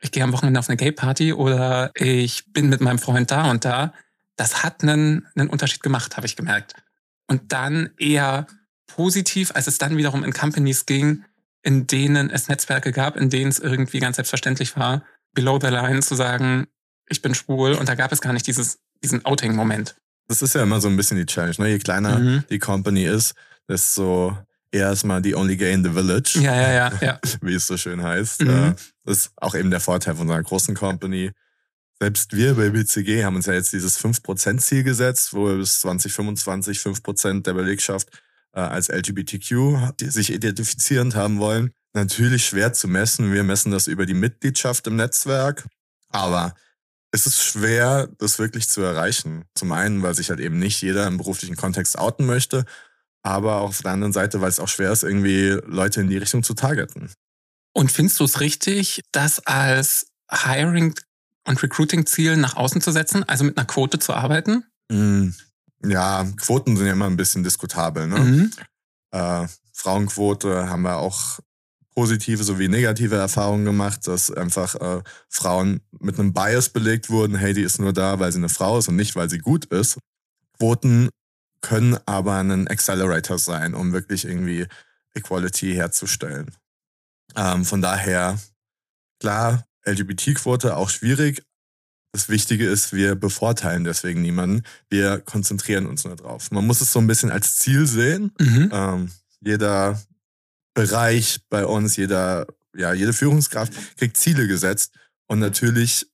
ich 0.00 0.12
gehe 0.12 0.22
am 0.22 0.32
Wochenende 0.32 0.60
auf 0.60 0.68
eine 0.68 0.76
Gay-Party 0.76 1.32
oder 1.32 1.90
ich 1.94 2.52
bin 2.52 2.68
mit 2.68 2.80
meinem 2.80 3.00
Freund 3.00 3.30
da 3.30 3.50
und 3.50 3.64
da. 3.64 3.92
Das 4.36 4.62
hat 4.62 4.82
einen, 4.82 5.26
einen 5.34 5.50
Unterschied 5.50 5.82
gemacht, 5.82 6.16
habe 6.16 6.26
ich 6.26 6.36
gemerkt. 6.36 6.74
Und 7.26 7.52
dann 7.52 7.90
eher 7.98 8.46
positiv, 8.86 9.50
als 9.54 9.66
es 9.66 9.78
dann 9.78 9.96
wiederum 9.96 10.22
in 10.22 10.32
Companies 10.32 10.86
ging, 10.86 11.24
in 11.62 11.86
denen 11.88 12.30
es 12.30 12.48
Netzwerke 12.48 12.92
gab, 12.92 13.16
in 13.16 13.28
denen 13.28 13.50
es 13.50 13.58
irgendwie 13.58 13.98
ganz 13.98 14.16
selbstverständlich 14.16 14.76
war, 14.76 15.02
below 15.34 15.58
the 15.60 15.68
line 15.68 16.00
zu 16.00 16.14
sagen, 16.14 16.68
ich 17.08 17.20
bin 17.20 17.34
schwul 17.34 17.72
und 17.72 17.88
da 17.88 17.94
gab 17.96 18.12
es 18.12 18.20
gar 18.20 18.32
nicht 18.32 18.46
dieses, 18.46 18.78
diesen 19.02 19.24
Outing-Moment. 19.24 19.96
Das 20.28 20.42
ist 20.42 20.54
ja 20.54 20.62
immer 20.62 20.80
so 20.80 20.88
ein 20.88 20.96
bisschen 20.96 21.16
die 21.16 21.26
Challenge. 21.26 21.54
Ne? 21.58 21.68
Je 21.70 21.78
kleiner 21.78 22.18
mhm. 22.18 22.44
die 22.50 22.58
Company 22.58 23.04
ist, 23.04 23.34
desto 23.68 24.36
eher 24.70 24.88
erstmal 24.88 25.22
die 25.22 25.34
only 25.34 25.56
gay 25.56 25.72
in 25.72 25.82
the 25.82 25.90
village. 25.90 26.38
Ja, 26.40 26.54
ja, 26.54 26.72
ja. 26.72 26.92
ja. 27.00 27.20
Wie 27.40 27.54
es 27.54 27.66
so 27.66 27.76
schön 27.76 28.02
heißt. 28.02 28.42
Mhm. 28.42 28.50
Äh, 28.50 28.74
das 29.04 29.18
ist 29.18 29.32
auch 29.36 29.54
eben 29.54 29.70
der 29.70 29.80
Vorteil 29.80 30.16
von 30.16 30.26
so 30.26 30.32
einer 30.34 30.42
großen 30.42 30.74
Company. 30.74 31.32
Selbst 32.00 32.36
wir 32.36 32.54
bei 32.54 32.70
BCG 32.70 33.24
haben 33.24 33.36
uns 33.36 33.46
ja 33.46 33.54
jetzt 33.54 33.72
dieses 33.72 33.98
5%-Ziel 33.98 34.84
gesetzt, 34.84 35.32
wo 35.32 35.46
wir 35.46 35.56
bis 35.56 35.80
2025 35.80 36.78
5% 36.78 37.42
der 37.42 37.54
Belegschaft 37.54 38.08
äh, 38.52 38.60
als 38.60 38.88
LGBTQ 38.88 39.94
sich 40.00 40.32
identifizierend 40.32 41.16
haben 41.16 41.38
wollen. 41.38 41.72
Natürlich 41.94 42.46
schwer 42.46 42.72
zu 42.72 42.86
messen. 42.86 43.32
Wir 43.32 43.42
messen 43.42 43.72
das 43.72 43.86
über 43.86 44.06
die 44.06 44.14
Mitgliedschaft 44.14 44.86
im 44.86 44.96
Netzwerk. 44.96 45.66
Aber 46.10 46.54
es 47.10 47.26
ist 47.26 47.42
schwer, 47.42 48.08
das 48.18 48.38
wirklich 48.38 48.68
zu 48.68 48.82
erreichen. 48.82 49.44
Zum 49.54 49.72
einen, 49.72 50.02
weil 50.02 50.14
sich 50.14 50.30
halt 50.30 50.40
eben 50.40 50.58
nicht 50.58 50.82
jeder 50.82 51.06
im 51.06 51.16
beruflichen 51.16 51.56
Kontext 51.56 51.98
outen 51.98 52.26
möchte, 52.26 52.64
aber 53.22 53.56
auf 53.60 53.82
der 53.82 53.92
anderen 53.92 54.12
Seite, 54.12 54.40
weil 54.40 54.48
es 54.48 54.60
auch 54.60 54.68
schwer 54.68 54.92
ist, 54.92 55.02
irgendwie 55.02 55.58
Leute 55.66 56.00
in 56.00 56.08
die 56.08 56.18
Richtung 56.18 56.42
zu 56.42 56.54
targeten. 56.54 57.10
Und 57.74 57.92
findest 57.92 58.20
du 58.20 58.24
es 58.24 58.40
richtig, 58.40 59.02
das 59.12 59.46
als 59.46 60.08
Hiring- 60.30 60.98
und 61.46 61.62
Recruiting-Ziel 61.62 62.36
nach 62.36 62.56
außen 62.56 62.80
zu 62.80 62.92
setzen, 62.92 63.24
also 63.24 63.44
mit 63.44 63.56
einer 63.56 63.66
Quote 63.66 63.98
zu 63.98 64.12
arbeiten? 64.12 64.64
Mm, 64.90 65.30
ja, 65.84 66.26
Quoten 66.36 66.76
sind 66.76 66.86
ja 66.86 66.92
immer 66.92 67.06
ein 67.06 67.16
bisschen 67.16 67.42
diskutabel. 67.42 68.06
Ne? 68.06 68.18
Mhm. 68.18 68.50
Äh, 69.12 69.46
Frauenquote 69.72 70.68
haben 70.68 70.82
wir 70.82 70.96
auch 70.96 71.38
positive 71.98 72.44
sowie 72.44 72.68
negative 72.68 73.16
Erfahrungen 73.16 73.64
gemacht, 73.64 74.06
dass 74.06 74.30
einfach 74.30 74.76
äh, 74.76 75.02
Frauen 75.28 75.80
mit 75.98 76.16
einem 76.16 76.32
Bias 76.32 76.68
belegt 76.68 77.10
wurden, 77.10 77.34
hey, 77.34 77.52
die 77.54 77.62
ist 77.62 77.80
nur 77.80 77.92
da, 77.92 78.20
weil 78.20 78.30
sie 78.30 78.38
eine 78.38 78.48
Frau 78.48 78.78
ist 78.78 78.86
und 78.86 78.94
nicht, 78.94 79.16
weil 79.16 79.28
sie 79.28 79.38
gut 79.38 79.64
ist. 79.64 79.98
Quoten 80.58 81.08
können 81.60 81.98
aber 82.06 82.36
ein 82.36 82.68
Accelerator 82.68 83.40
sein, 83.40 83.74
um 83.74 83.92
wirklich 83.92 84.24
irgendwie 84.24 84.68
Equality 85.14 85.74
herzustellen. 85.74 86.52
Ähm, 87.34 87.64
von 87.64 87.82
daher, 87.82 88.38
klar, 89.18 89.64
LGBT-Quote 89.84 90.76
auch 90.76 90.90
schwierig. 90.90 91.42
Das 92.12 92.28
Wichtige 92.28 92.68
ist, 92.68 92.92
wir 92.92 93.16
bevorteilen 93.16 93.82
deswegen 93.82 94.22
niemanden. 94.22 94.62
Wir 94.88 95.18
konzentrieren 95.18 95.86
uns 95.86 96.04
nur 96.04 96.14
drauf. 96.14 96.52
Man 96.52 96.64
muss 96.64 96.80
es 96.80 96.92
so 96.92 97.00
ein 97.00 97.08
bisschen 97.08 97.32
als 97.32 97.56
Ziel 97.56 97.88
sehen. 97.88 98.30
Mhm. 98.38 98.70
Ähm, 98.72 99.10
jeder 99.40 100.00
Bereich 100.78 101.40
bei 101.48 101.66
uns, 101.66 101.96
jeder, 101.96 102.46
ja, 102.72 102.92
jede 102.92 103.12
Führungskraft 103.12 103.72
kriegt 103.96 104.16
Ziele 104.16 104.46
gesetzt. 104.46 104.94
Und 105.26 105.40
natürlich, 105.40 106.06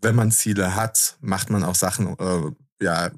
wenn 0.00 0.16
man 0.16 0.32
Ziele 0.32 0.74
hat, 0.74 1.16
macht 1.20 1.50
man 1.50 1.62
auch 1.62 1.76
Sachen, 1.76 2.18
äh, 2.18 2.84
ja, 2.84 3.12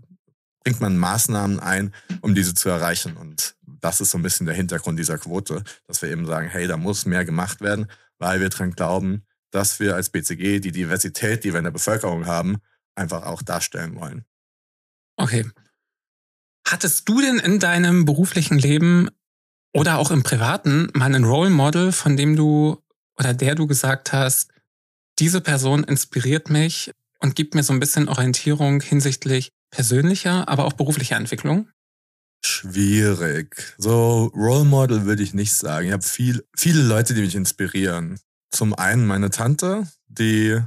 bringt 0.63 0.83
man 0.83 0.99
Maßnahmen 0.99 1.59
ein, 1.59 1.95
um 2.21 2.35
diese 2.35 2.53
zu 2.53 2.69
erreichen. 2.69 3.17
Und 3.17 3.57
das 3.81 4.03
ist 4.03 4.11
so 4.11 4.19
ein 4.19 4.23
bisschen 4.23 4.45
der 4.45 4.55
Hintergrund 4.55 4.99
dieser 4.99 5.17
Quote, 5.17 5.65
dass 5.87 6.03
wir 6.03 6.11
eben 6.11 6.27
sagen, 6.27 6.49
hey, 6.49 6.67
da 6.67 6.77
muss 6.77 7.07
mehr 7.07 7.25
gemacht 7.25 7.63
werden, 7.63 7.91
weil 8.19 8.43
wir 8.43 8.51
dran 8.51 8.73
glauben, 8.73 9.25
dass 9.53 9.81
wir 9.81 9.95
als 9.95 10.11
BCG 10.11 10.61
die 10.61 10.73
Diversität, 10.73 11.45
die 11.45 11.55
wir 11.55 11.61
in 11.61 11.65
der 11.65 11.71
Bevölkerung 11.71 12.27
haben, 12.27 12.59
einfach 12.95 13.23
auch 13.23 13.41
darstellen 13.41 13.97
wollen. 13.97 14.27
Okay. 15.17 15.51
Hattest 16.69 17.09
du 17.09 17.23
denn 17.23 17.39
in 17.39 17.59
deinem 17.59 18.05
beruflichen 18.05 18.59
Leben 18.59 19.09
oder 19.75 19.99
auch 19.99 20.11
im 20.11 20.23
Privaten 20.23 20.89
mal 20.95 21.07
einen 21.07 21.25
Role 21.25 21.51
Model, 21.51 21.93
von 21.93 22.17
dem 22.17 22.37
du 22.37 22.79
oder 23.19 23.35
der 23.35 23.55
du 23.55 23.67
gesagt 23.67 24.13
hast, 24.13 24.51
diese 25.19 25.41
Person 25.41 25.85
inspiriert 25.85 26.49
mich 26.49 26.91
und 27.21 27.37
gibt 27.37 27.55
mir 27.55 27.63
so 27.63 27.73
ein 27.73 27.81
bisschen 27.81 28.09
Orientierung 28.09 28.81
hinsichtlich 28.81 29.51
persönlicher, 29.71 30.49
aber 30.49 30.65
auch 30.65 30.73
beruflicher 30.73 31.17
Entwicklung? 31.17 31.69
Schwierig. 32.45 33.75
So 33.79 34.31
Role 34.35 34.65
Model 34.65 35.07
würde 35.07 35.23
ich 35.23 35.35
nicht 35.35 35.55
sagen. 35.55 35.87
Ich 35.87 35.93
habe 35.93 36.03
viel, 36.03 36.45
viele 36.57 36.83
Leute, 36.83 37.15
die 37.15 37.23
mich 37.23 37.35
inspirieren. 37.35 38.21
Zum 38.51 38.75
einen 38.75 39.07
meine 39.07 39.31
Tante, 39.31 39.89
die 40.07 40.61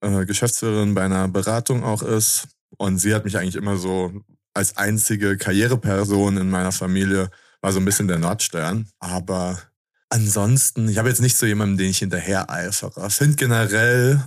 äh, 0.00 0.26
Geschäftsführerin 0.26 0.94
bei 0.94 1.04
einer 1.04 1.26
Beratung 1.28 1.84
auch 1.84 2.02
ist. 2.02 2.48
Und 2.76 2.98
sie 2.98 3.14
hat 3.14 3.24
mich 3.24 3.38
eigentlich 3.38 3.56
immer 3.56 3.76
so 3.76 4.12
als 4.52 4.76
einzige 4.76 5.36
Karriereperson 5.36 6.36
in 6.36 6.50
meiner 6.50 6.72
Familie 6.72 7.30
war 7.66 7.72
so 7.72 7.80
ein 7.80 7.84
bisschen 7.84 8.06
der 8.06 8.20
Nordstern. 8.20 8.88
Aber 9.00 9.60
ansonsten, 10.08 10.88
ich 10.88 10.98
habe 10.98 11.08
jetzt 11.08 11.20
nicht 11.20 11.36
so 11.36 11.46
jemanden, 11.46 11.76
den 11.76 11.90
ich 11.90 11.98
hinterher 11.98 12.48
eifere. 12.48 13.10
Finde 13.10 13.34
generell 13.34 14.24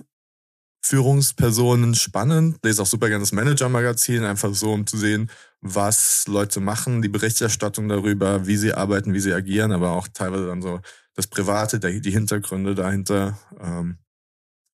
Führungspersonen 0.81 1.95
spannend. 1.95 2.57
Lese 2.65 2.81
auch 2.81 2.85
super 2.85 3.07
gerne 3.07 3.21
das 3.21 3.31
Manager-Magazin, 3.31 4.25
einfach 4.25 4.53
so, 4.53 4.73
um 4.73 4.85
zu 4.85 4.97
sehen, 4.97 5.31
was 5.61 6.27
Leute 6.27 6.59
machen, 6.59 7.01
die 7.01 7.07
Berichterstattung 7.07 7.87
darüber, 7.87 8.45
wie 8.45 8.57
sie 8.57 8.73
arbeiten, 8.73 9.13
wie 9.13 9.21
sie 9.21 9.31
agieren, 9.31 9.71
aber 9.71 9.91
auch 9.91 10.09
teilweise 10.09 10.47
dann 10.47 10.61
so 10.61 10.81
das 11.13 11.27
Private, 11.27 11.79
die 11.79 12.11
Hintergründe 12.11 12.75
dahinter. 12.75 13.39
Ähm, 13.61 13.99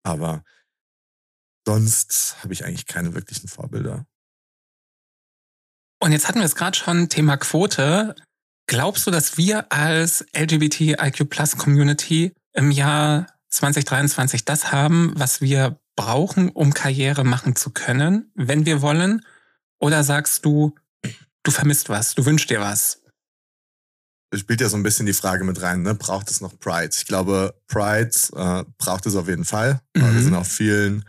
aber 0.01 0.43
sonst 1.67 2.38
habe 2.41 2.54
ich 2.54 2.65
eigentlich 2.65 2.88
keine 2.88 3.13
wirklichen 3.13 3.47
Vorbilder. 3.47 4.08
Und 6.01 6.13
jetzt 6.13 6.28
hatten 6.28 6.39
wir 6.39 6.45
es 6.45 6.56
gerade 6.56 6.75
schon, 6.75 7.10
Thema 7.10 7.38
Quote. 7.38 8.15
Glaubst 8.67 9.06
du, 9.06 9.12
dass 9.12 9.38
wir 9.38 9.71
als 9.71 10.25
LGBTIQ 10.36 11.30
Plus 11.30 11.56
Community 11.58 12.34
im 12.54 12.71
Jahr 12.71 13.28
2023 13.49 14.43
das 14.43 14.71
haben, 14.71 15.13
was 15.15 15.39
wir 15.39 15.80
brauchen, 15.95 16.49
um 16.49 16.73
Karriere 16.73 17.23
machen 17.23 17.56
zu 17.56 17.69
können, 17.69 18.32
wenn 18.34 18.65
wir 18.65 18.82
wollen? 18.82 19.23
Oder 19.80 20.04
sagst 20.04 20.45
du, 20.45 20.73
du 21.43 21.51
vermisst 21.51 21.89
was, 21.89 22.15
du 22.15 22.25
wünschst 22.25 22.49
dir 22.49 22.60
was? 22.60 23.01
Das 24.32 24.41
spielt 24.41 24.62
ja 24.62 24.67
so 24.67 24.78
ein 24.78 24.84
bisschen 24.84 25.06
die 25.06 25.13
Frage 25.13 25.43
mit 25.43 25.62
rein, 25.62 25.84
ne? 25.84 25.93
braucht 25.93 26.32
es 26.32 26.41
noch 26.41 26.58
Pride? 26.58 26.89
Ich 26.91 27.06
glaube, 27.06 27.54
Pride 27.67 28.12
äh, 28.36 28.63
braucht 28.80 29.06
es 29.06 29.15
auf 29.15 29.28
jeden 29.28 29.45
Fall. 29.45 29.80
Mhm. 29.95 30.15
Wir 30.15 30.23
sind 30.23 30.34
auf 30.34 30.47
vielen, 30.47 31.06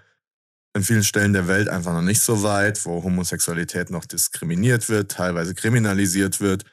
in 0.77 0.83
vielen 0.83 1.03
Stellen 1.03 1.33
der 1.33 1.49
Welt 1.49 1.69
einfach 1.69 1.95
noch 1.95 2.03
nicht 2.03 2.21
so 2.21 2.43
weit, 2.43 2.85
wo 2.85 3.03
Homosexualität 3.03 3.89
noch 3.89 4.05
diskriminiert 4.05 4.91
wird, 4.91 5.11
teilweise 5.11 5.55
kriminalisiert 5.55 6.41
wird 6.41 6.65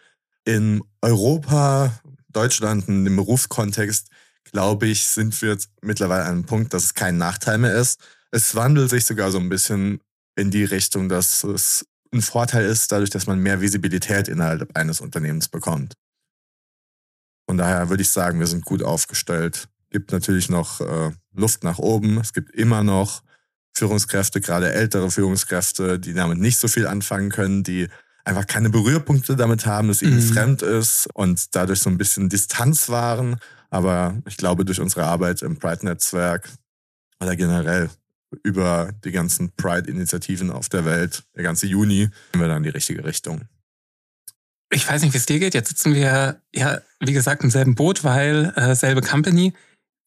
in 0.46 0.84
Europa, 1.02 2.00
Deutschland, 2.30 2.88
in 2.88 3.06
dem 3.06 3.16
Berufskontext, 3.16 4.10
glaube 4.52 4.88
ich, 4.88 5.06
sind 5.06 5.40
wir 5.42 5.52
jetzt 5.52 5.70
mittlerweile 5.82 6.24
an 6.24 6.32
einem 6.32 6.46
Punkt, 6.46 6.74
dass 6.74 6.84
es 6.84 6.94
kein 6.94 7.18
Nachteil 7.18 7.58
mehr 7.58 7.76
ist. 7.76 8.00
Es 8.32 8.56
wandelt 8.56 8.90
sich 8.90 9.06
sogar 9.06 9.32
so 9.32 9.40
ein 9.40 9.50
bisschen 9.50 10.00
in 10.36 10.52
die 10.52 10.64
Richtung, 10.64 11.10
dass 11.10 11.44
es 11.44 11.86
ein 12.12 12.22
Vorteil 12.22 12.66
ist, 12.66 12.92
dadurch, 12.92 13.10
dass 13.10 13.28
man 13.28 13.40
mehr 13.40 13.62
Visibilität 13.62 14.28
innerhalb 14.28 14.76
eines 14.76 15.02
Unternehmens 15.02 15.48
bekommt. 15.48 15.96
Von 17.48 17.58
daher 17.58 17.90
würde 17.90 18.04
ich 18.04 18.10
sagen, 18.10 18.40
wir 18.40 18.48
sind 18.48 18.66
gut 18.66 18.84
aufgestellt 18.84 19.68
gibt 19.94 20.12
natürlich 20.12 20.50
noch 20.50 20.82
äh, 20.82 21.12
Luft 21.34 21.64
nach 21.64 21.78
oben. 21.78 22.20
Es 22.20 22.34
gibt 22.34 22.54
immer 22.54 22.84
noch 22.84 23.24
Führungskräfte, 23.74 24.42
gerade 24.42 24.74
ältere 24.74 25.10
Führungskräfte, 25.10 26.00
die 26.00 26.14
damit 26.14 26.40
nicht 26.40 26.58
so 26.58 26.68
viel 26.68 26.88
anfangen 26.88 27.30
können, 27.30 27.64
die 27.64 27.88
einfach 28.24 28.48
keine 28.48 28.70
Berührpunkte 28.70 29.36
damit 29.36 29.66
haben, 29.66 29.88
dass 29.88 30.02
ihnen 30.02 30.16
mhm. 30.16 30.34
fremd 30.34 30.62
ist 30.62 31.08
und 31.14 31.56
dadurch 31.56 31.80
so 31.80 31.90
ein 31.90 31.98
bisschen 31.98 32.30
Distanz 32.30 32.90
waren. 32.90 33.38
Aber 33.70 34.16
ich 34.28 34.38
glaube, 34.38 34.66
durch 34.66 34.80
unsere 34.80 35.06
Arbeit 35.06 35.42
im 35.42 35.58
Pride-Netzwerk 35.58 36.50
oder 37.20 37.36
generell 37.36 37.90
über 38.44 38.92
die 39.04 39.12
ganzen 39.12 39.52
Pride-Initiativen 39.56 40.52
auf 40.52 40.70
der 40.70 40.86
Welt, 40.86 41.24
der 41.36 41.44
ganze 41.44 41.68
Juni, 41.68 42.10
gehen 42.32 42.42
wir 42.42 42.48
dann 42.48 42.58
in 42.58 42.64
die 42.64 42.70
richtige 42.70 43.04
Richtung. 43.04 43.42
Ich 44.72 44.90
weiß 44.90 45.04
nicht, 45.04 45.14
wie 45.14 45.18
es 45.18 45.26
dir 45.26 45.40
geht. 45.40 45.54
Jetzt 45.54 45.70
sitzen 45.70 45.94
wir 45.94 46.42
ja, 46.54 46.82
wie 47.00 47.14
gesagt, 47.14 47.44
im 47.44 47.52
selben 47.52 47.76
Boot, 47.76 48.04
weil 48.04 48.54
äh, 48.56 48.74
selbe 48.76 49.02
Company. 49.02 49.54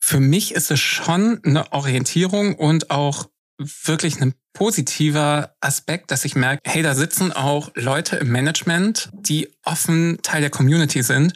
Für 0.00 0.20
mich 0.20 0.54
ist 0.54 0.70
es 0.70 0.80
schon 0.80 1.40
eine 1.44 1.72
Orientierung 1.72 2.54
und 2.54 2.90
auch 2.90 3.28
wirklich 3.58 4.20
ein 4.20 4.34
positiver 4.52 5.54
Aspekt, 5.60 6.10
dass 6.10 6.24
ich 6.24 6.34
merke, 6.34 6.62
hey, 6.64 6.82
da 6.82 6.94
sitzen 6.94 7.32
auch 7.32 7.70
Leute 7.74 8.16
im 8.16 8.30
Management, 8.30 9.10
die 9.12 9.50
offen 9.64 10.18
Teil 10.22 10.40
der 10.40 10.50
Community 10.50 11.02
sind, 11.02 11.34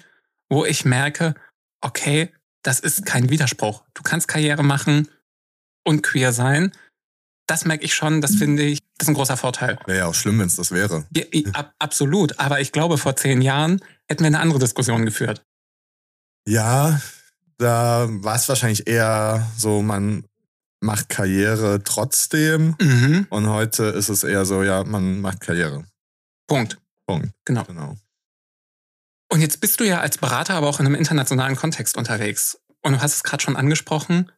wo 0.49 0.65
ich 0.65 0.85
merke, 0.85 1.35
okay, 1.81 2.33
das 2.63 2.81
ist 2.81 3.07
kein 3.07 3.31
Widerspruch. 3.31 3.85
Du 3.95 4.03
kannst 4.03 4.29
Karriere 4.29 4.63
machen 4.63 5.09
und 5.85 6.03
queer 6.03 6.33
sein. 6.33 6.73
Das 7.47 7.65
merke 7.65 7.85
ich 7.85 7.95
schon, 7.95 8.21
das 8.21 8.37
finde 8.37 8.63
ich, 8.63 8.79
das 8.97 9.07
ist 9.07 9.09
ein 9.09 9.15
großer 9.15 9.37
Vorteil. 9.37 9.79
Wäre 9.87 9.99
ja 9.99 10.07
auch 10.07 10.15
schlimm, 10.15 10.39
wenn 10.39 10.47
es 10.47 10.57
das 10.57 10.71
wäre. 10.71 11.07
Ja, 11.17 11.25
ab, 11.55 11.75
absolut. 11.79 12.39
Aber 12.39 12.61
ich 12.61 12.71
glaube, 12.71 12.97
vor 12.97 13.17
zehn 13.17 13.43
Jahren 13.43 13.81
hätten 14.09 14.21
wir 14.21 14.29
eine 14.29 14.41
andere 14.41 14.59
Diskussion 14.59 15.05
geführt. 15.05 15.43
Ja, 16.47 17.01
da 17.59 18.07
war 18.09 18.37
es 18.37 18.49
wahrscheinlich 18.49 18.87
eher 18.87 19.51
so, 19.57 19.83
man 19.83 20.25
macht 20.81 21.09
Karriere 21.09 21.83
trotzdem. 21.85 22.75
Mhm. 22.81 23.27
Und 23.31 23.49
heute 23.49 23.85
ist 23.85 24.09
es 24.09 24.25
eher 24.25 24.45
so, 24.45 24.63
ja, 24.63 24.85
man 24.85 25.21
macht 25.21 25.41
Karriere. 25.41 25.85
Punkt. 26.47 26.79
Punkt. 27.07 27.31
Genau. 27.45 27.65
genau. 27.65 27.97
Und 29.31 29.41
jetzt 29.41 29.61
bist 29.61 29.79
du 29.79 29.85
ja 29.85 30.01
als 30.01 30.19
Berater 30.19 30.55
aber 30.55 30.69
auch 30.69 30.81
in 30.81 30.87
einem 30.87 30.97
internationalen 30.97 31.57
Kontext 31.57 31.97
unterwegs. 31.97 32.59
Und 32.83 32.95
du 32.95 33.01
hast 33.01 33.15
es 33.15 33.23
gerade 33.23 33.43
schon 33.43 33.57
angesprochen. 33.57 34.33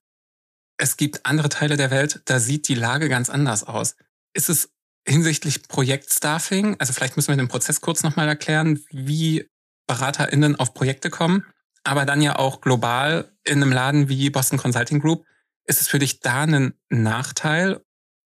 Es 0.77 0.97
gibt 0.97 1.25
andere 1.25 1.49
Teile 1.49 1.77
der 1.77 1.91
Welt, 1.91 2.23
da 2.25 2.41
sieht 2.41 2.69
die 2.69 2.75
Lage 2.75 3.09
ganz 3.09 3.31
anders 3.31 3.65
aus. 3.65 3.95
Ist 4.35 4.49
es 4.49 4.71
hinsichtlich 5.07 5.69
Projektstaffing, 5.69 6.77
also 6.79 6.93
vielleicht 6.93 7.17
müssen 7.17 7.29
wir 7.29 7.37
den 7.37 7.49
Prozess 7.49 7.81
kurz 7.81 8.03
nochmal 8.03 8.29
erklären, 8.29 8.81
wie 8.91 9.49
BeraterInnen 9.87 10.57
auf 10.57 10.75
Projekte 10.75 11.11
kommen, 11.11 11.45
aber 11.85 12.05
dann 12.05 12.23
ja 12.23 12.37
auch 12.37 12.61
global 12.61 13.33
in 13.45 13.63
einem 13.63 13.73
Laden 13.73 14.09
wie 14.09 14.31
Boston 14.31 14.59
Consulting 14.59 15.01
Group 15.01 15.25
ist 15.67 15.81
es 15.81 15.89
für 15.89 15.99
dich 15.99 16.21
da 16.21 16.43
ein 16.43 16.75
Nachteil 16.89 17.81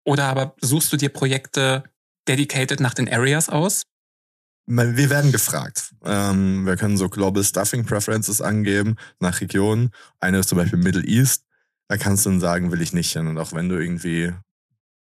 oder 0.05 0.25
aber 0.25 0.55
suchst 0.61 0.93
du 0.93 0.97
dir 0.97 1.09
Projekte 1.09 1.85
dedicated 2.29 2.81
nach 2.81 2.95
den 2.95 3.13
Areas 3.13 3.49
aus? 3.49 3.85
Wir 4.67 5.11
werden 5.11 5.31
gefragt. 5.31 5.95
Ähm, 6.05 6.65
wir 6.65 6.77
können 6.77 6.97
so 6.97 7.11
Global 7.11 7.45
Stuffing 7.45 7.85
Preferences 7.85 8.41
angeben 8.41 8.97
nach 9.19 9.41
Regionen. 9.41 9.91
Eine 10.21 10.39
ist 10.39 10.49
zum 10.49 10.57
Beispiel 10.57 10.79
Middle 10.79 11.05
East. 11.05 11.45
Da 11.89 11.99
kannst 11.99 12.25
du 12.25 12.31
dann 12.31 12.41
sagen, 12.41 12.73
will 12.73 12.81
ich 12.81 12.95
nicht 12.95 13.13
hin. 13.13 13.27
Und 13.27 13.37
auch 13.37 13.53
wenn 13.53 13.69
du 13.69 13.77
irgendwie 13.77 14.33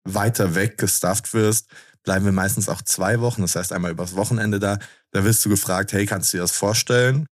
weiter 0.06 0.56
weg 0.56 0.78
gestufft 0.78 1.34
wirst, 1.34 1.68
bleiben 2.04 2.24
wir 2.24 2.32
meistens 2.32 2.70
auch 2.70 2.82
zwei 2.82 3.20
Wochen. 3.20 3.42
Das 3.42 3.56
heißt 3.56 3.74
einmal 3.74 3.92
übers 3.92 4.16
Wochenende 4.16 4.60
da. 4.60 4.80
Da 5.12 5.26
wirst 5.26 5.44
du 5.44 5.50
gefragt, 5.50 5.92
hey, 5.92 6.06
kannst 6.06 6.32
du 6.32 6.38
dir 6.38 6.44
das 6.44 6.54
vorstellen? 6.54 7.28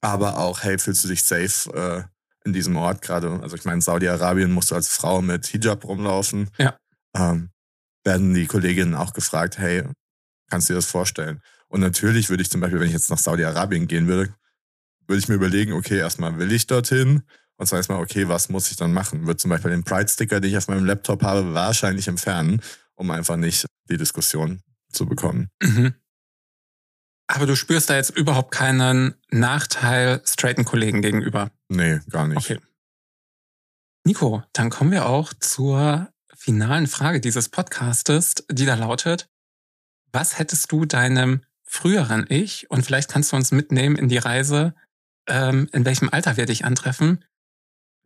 Aber 0.00 0.38
auch, 0.38 0.62
hey, 0.62 0.78
fühlst 0.78 1.02
du 1.02 1.08
dich 1.08 1.24
safe 1.24 1.74
äh, 1.74 2.17
in 2.48 2.52
diesem 2.52 2.76
Ort 2.76 3.02
gerade, 3.02 3.40
also 3.42 3.56
ich 3.56 3.64
meine, 3.64 3.76
in 3.76 3.80
Saudi-Arabien 3.80 4.50
musst 4.50 4.70
du 4.70 4.74
als 4.74 4.88
Frau 4.88 5.22
mit 5.22 5.46
Hijab 5.46 5.84
rumlaufen. 5.84 6.50
Ja. 6.58 6.76
Ähm, 7.14 7.50
werden 8.04 8.34
die 8.34 8.46
Kolleginnen 8.46 8.94
auch 8.94 9.12
gefragt, 9.12 9.58
hey, 9.58 9.84
kannst 10.50 10.68
du 10.68 10.72
dir 10.72 10.78
das 10.78 10.86
vorstellen? 10.86 11.40
Und 11.68 11.80
natürlich 11.80 12.30
würde 12.30 12.42
ich 12.42 12.50
zum 12.50 12.60
Beispiel, 12.60 12.80
wenn 12.80 12.86
ich 12.86 12.92
jetzt 12.92 13.10
nach 13.10 13.18
Saudi-Arabien 13.18 13.86
gehen 13.86 14.06
würde, 14.06 14.34
würde 15.06 15.18
ich 15.18 15.28
mir 15.28 15.34
überlegen, 15.34 15.72
okay, 15.72 15.98
erstmal 15.98 16.38
will 16.38 16.52
ich 16.52 16.66
dorthin 16.66 17.22
und 17.58 17.66
zwar 17.66 17.78
erstmal, 17.78 18.00
okay, 18.00 18.28
was 18.28 18.48
muss 18.48 18.70
ich 18.70 18.76
dann 18.76 18.92
machen? 18.92 19.26
Würde 19.26 19.36
zum 19.36 19.50
Beispiel 19.50 19.72
den 19.72 19.84
Pride-Sticker, 19.84 20.40
den 20.40 20.50
ich 20.50 20.56
auf 20.56 20.68
meinem 20.68 20.84
Laptop 20.84 21.22
habe, 21.22 21.54
wahrscheinlich 21.54 22.06
entfernen, 22.06 22.62
um 22.94 23.10
einfach 23.10 23.36
nicht 23.36 23.66
die 23.90 23.96
Diskussion 23.96 24.62
zu 24.92 25.06
bekommen. 25.06 25.48
Mhm. 25.60 25.94
Aber 27.26 27.46
du 27.46 27.56
spürst 27.56 27.90
da 27.90 27.96
jetzt 27.96 28.16
überhaupt 28.16 28.52
keinen 28.52 29.14
Nachteil 29.30 30.22
straighten 30.24 30.64
Kollegen 30.64 31.02
gegenüber. 31.02 31.50
Nee, 31.68 32.00
gar 32.10 32.26
nicht. 32.26 32.38
Okay. 32.38 32.58
Nico, 34.04 34.42
dann 34.52 34.70
kommen 34.70 34.90
wir 34.90 35.06
auch 35.06 35.32
zur 35.34 36.08
finalen 36.34 36.86
Frage 36.86 37.20
dieses 37.20 37.48
Podcastes, 37.48 38.34
die 38.50 38.64
da 38.64 38.74
lautet, 38.74 39.28
was 40.12 40.38
hättest 40.38 40.72
du 40.72 40.84
deinem 40.86 41.42
früheren 41.64 42.24
Ich, 42.28 42.70
und 42.70 42.86
vielleicht 42.86 43.10
kannst 43.10 43.32
du 43.32 43.36
uns 43.36 43.52
mitnehmen 43.52 43.96
in 43.96 44.08
die 44.08 44.18
Reise, 44.18 44.74
ähm, 45.26 45.68
in 45.72 45.84
welchem 45.84 46.08
Alter 46.08 46.36
wir 46.36 46.46
dich 46.46 46.64
antreffen, 46.64 47.24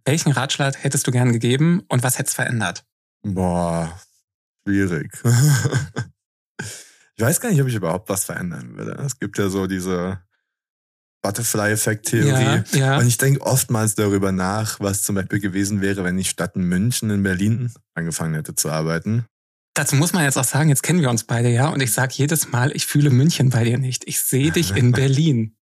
welchen 0.04 0.32
Ratschlag 0.32 0.82
hättest 0.82 1.06
du 1.06 1.12
gern 1.12 1.32
gegeben 1.32 1.84
und 1.88 2.02
was 2.02 2.18
hättest 2.18 2.32
es 2.32 2.42
verändert? 2.44 2.84
Boah, 3.22 4.00
schwierig. 4.64 5.12
Ich 7.14 7.22
weiß 7.22 7.40
gar 7.40 7.50
nicht, 7.50 7.60
ob 7.60 7.68
ich 7.68 7.74
überhaupt 7.74 8.08
was 8.08 8.24
verändern 8.24 8.76
würde. 8.76 8.92
Es 8.92 9.18
gibt 9.18 9.38
ja 9.38 9.48
so 9.48 9.66
diese 9.66 10.22
Butterfly-Effekt-Theorie. 11.22 12.28
Ja, 12.28 12.64
ja. 12.72 12.98
Und 12.98 13.06
ich 13.06 13.16
denke 13.16 13.40
oftmals 13.42 13.94
darüber 13.94 14.32
nach, 14.32 14.80
was 14.80 15.02
zum 15.02 15.14
Beispiel 15.14 15.40
gewesen 15.40 15.80
wäre, 15.80 16.04
wenn 16.04 16.18
ich 16.18 16.30
statt 16.30 16.56
in 16.56 16.64
München 16.64 17.10
in 17.10 17.22
Berlin 17.22 17.72
angefangen 17.94 18.34
hätte 18.34 18.54
zu 18.54 18.70
arbeiten. 18.70 19.24
Dazu 19.74 19.96
muss 19.96 20.12
man 20.12 20.24
jetzt 20.24 20.36
auch 20.36 20.44
sagen, 20.44 20.68
jetzt 20.68 20.82
kennen 20.82 21.00
wir 21.00 21.08
uns 21.08 21.24
beide, 21.24 21.48
ja. 21.48 21.68
Und 21.68 21.80
ich 21.80 21.92
sage 21.92 22.12
jedes 22.16 22.50
Mal, 22.50 22.72
ich 22.74 22.86
fühle 22.86 23.10
München 23.10 23.50
bei 23.50 23.64
dir 23.64 23.78
nicht. 23.78 24.06
Ich 24.06 24.20
sehe 24.20 24.50
dich 24.50 24.76
in 24.76 24.92
Berlin. 24.92 25.56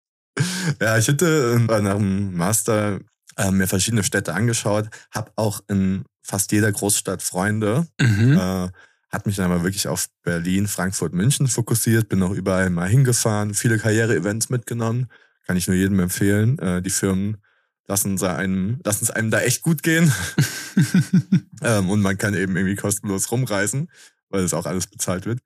ja, 0.79 0.97
ich 0.97 1.07
hätte 1.07 1.59
nach 1.67 1.97
dem 1.97 2.35
Master 2.37 2.99
äh, 3.35 3.51
mir 3.51 3.67
verschiedene 3.67 4.03
Städte 4.03 4.33
angeschaut, 4.33 4.89
habe 5.11 5.31
auch 5.35 5.61
in 5.67 6.05
fast 6.21 6.51
jeder 6.51 6.71
Großstadt 6.71 7.21
Freunde. 7.21 7.87
Mhm. 7.99 8.37
Äh, 8.37 8.69
hat 9.09 9.25
mich 9.25 9.37
dann 9.37 9.51
aber 9.51 9.63
wirklich 9.63 9.87
auf 9.87 10.07
Berlin, 10.23 10.67
Frankfurt, 10.67 11.13
München 11.13 11.47
fokussiert, 11.47 12.09
bin 12.09 12.21
auch 12.23 12.31
überall 12.31 12.69
mal 12.69 12.89
hingefahren, 12.89 13.53
viele 13.53 13.77
Karriere-Events 13.77 14.49
mitgenommen. 14.49 15.07
Kann 15.47 15.57
ich 15.57 15.67
nur 15.67 15.77
jedem 15.77 15.99
empfehlen. 15.99 16.59
Äh, 16.59 16.81
die 16.81 16.89
Firmen 16.89 17.37
lassen 17.87 18.15
es 18.15 18.23
einem, 18.23 18.79
lassen 18.83 19.05
es 19.05 19.11
einem 19.11 19.31
da 19.31 19.39
echt 19.39 19.61
gut 19.61 19.81
gehen. 19.81 20.11
ähm, 21.63 21.89
und 21.89 22.01
man 22.01 22.17
kann 22.17 22.35
eben 22.35 22.55
irgendwie 22.55 22.75
kostenlos 22.75 23.31
rumreisen, 23.31 23.89
weil 24.29 24.43
es 24.43 24.53
auch 24.53 24.65
alles 24.65 24.87
bezahlt 24.87 25.25
wird. 25.25 25.39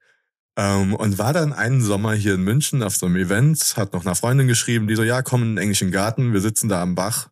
Ähm, 0.58 0.96
und 0.96 1.18
war 1.18 1.34
dann 1.34 1.54
einen 1.54 1.82
Sommer 1.82 2.14
hier 2.14 2.34
in 2.34 2.44
München 2.44 2.84
auf 2.84 2.98
so 2.98 3.06
einem 3.06 3.16
Event, 3.16 3.74
hat 3.78 3.94
noch 3.94 4.06
einer 4.06 4.16
Freundin 4.16 4.48
geschrieben, 4.48 4.88
die 4.88 4.96
so, 4.96 5.04
ja, 5.04 5.22
komm 5.22 5.44
in 5.44 5.50
den 5.50 5.58
englischen 5.60 5.92
Garten, 5.92 6.34
wir 6.34 6.42
sitzen 6.42 6.68
da 6.68 6.82
am 6.82 6.96
Bach 6.96 7.30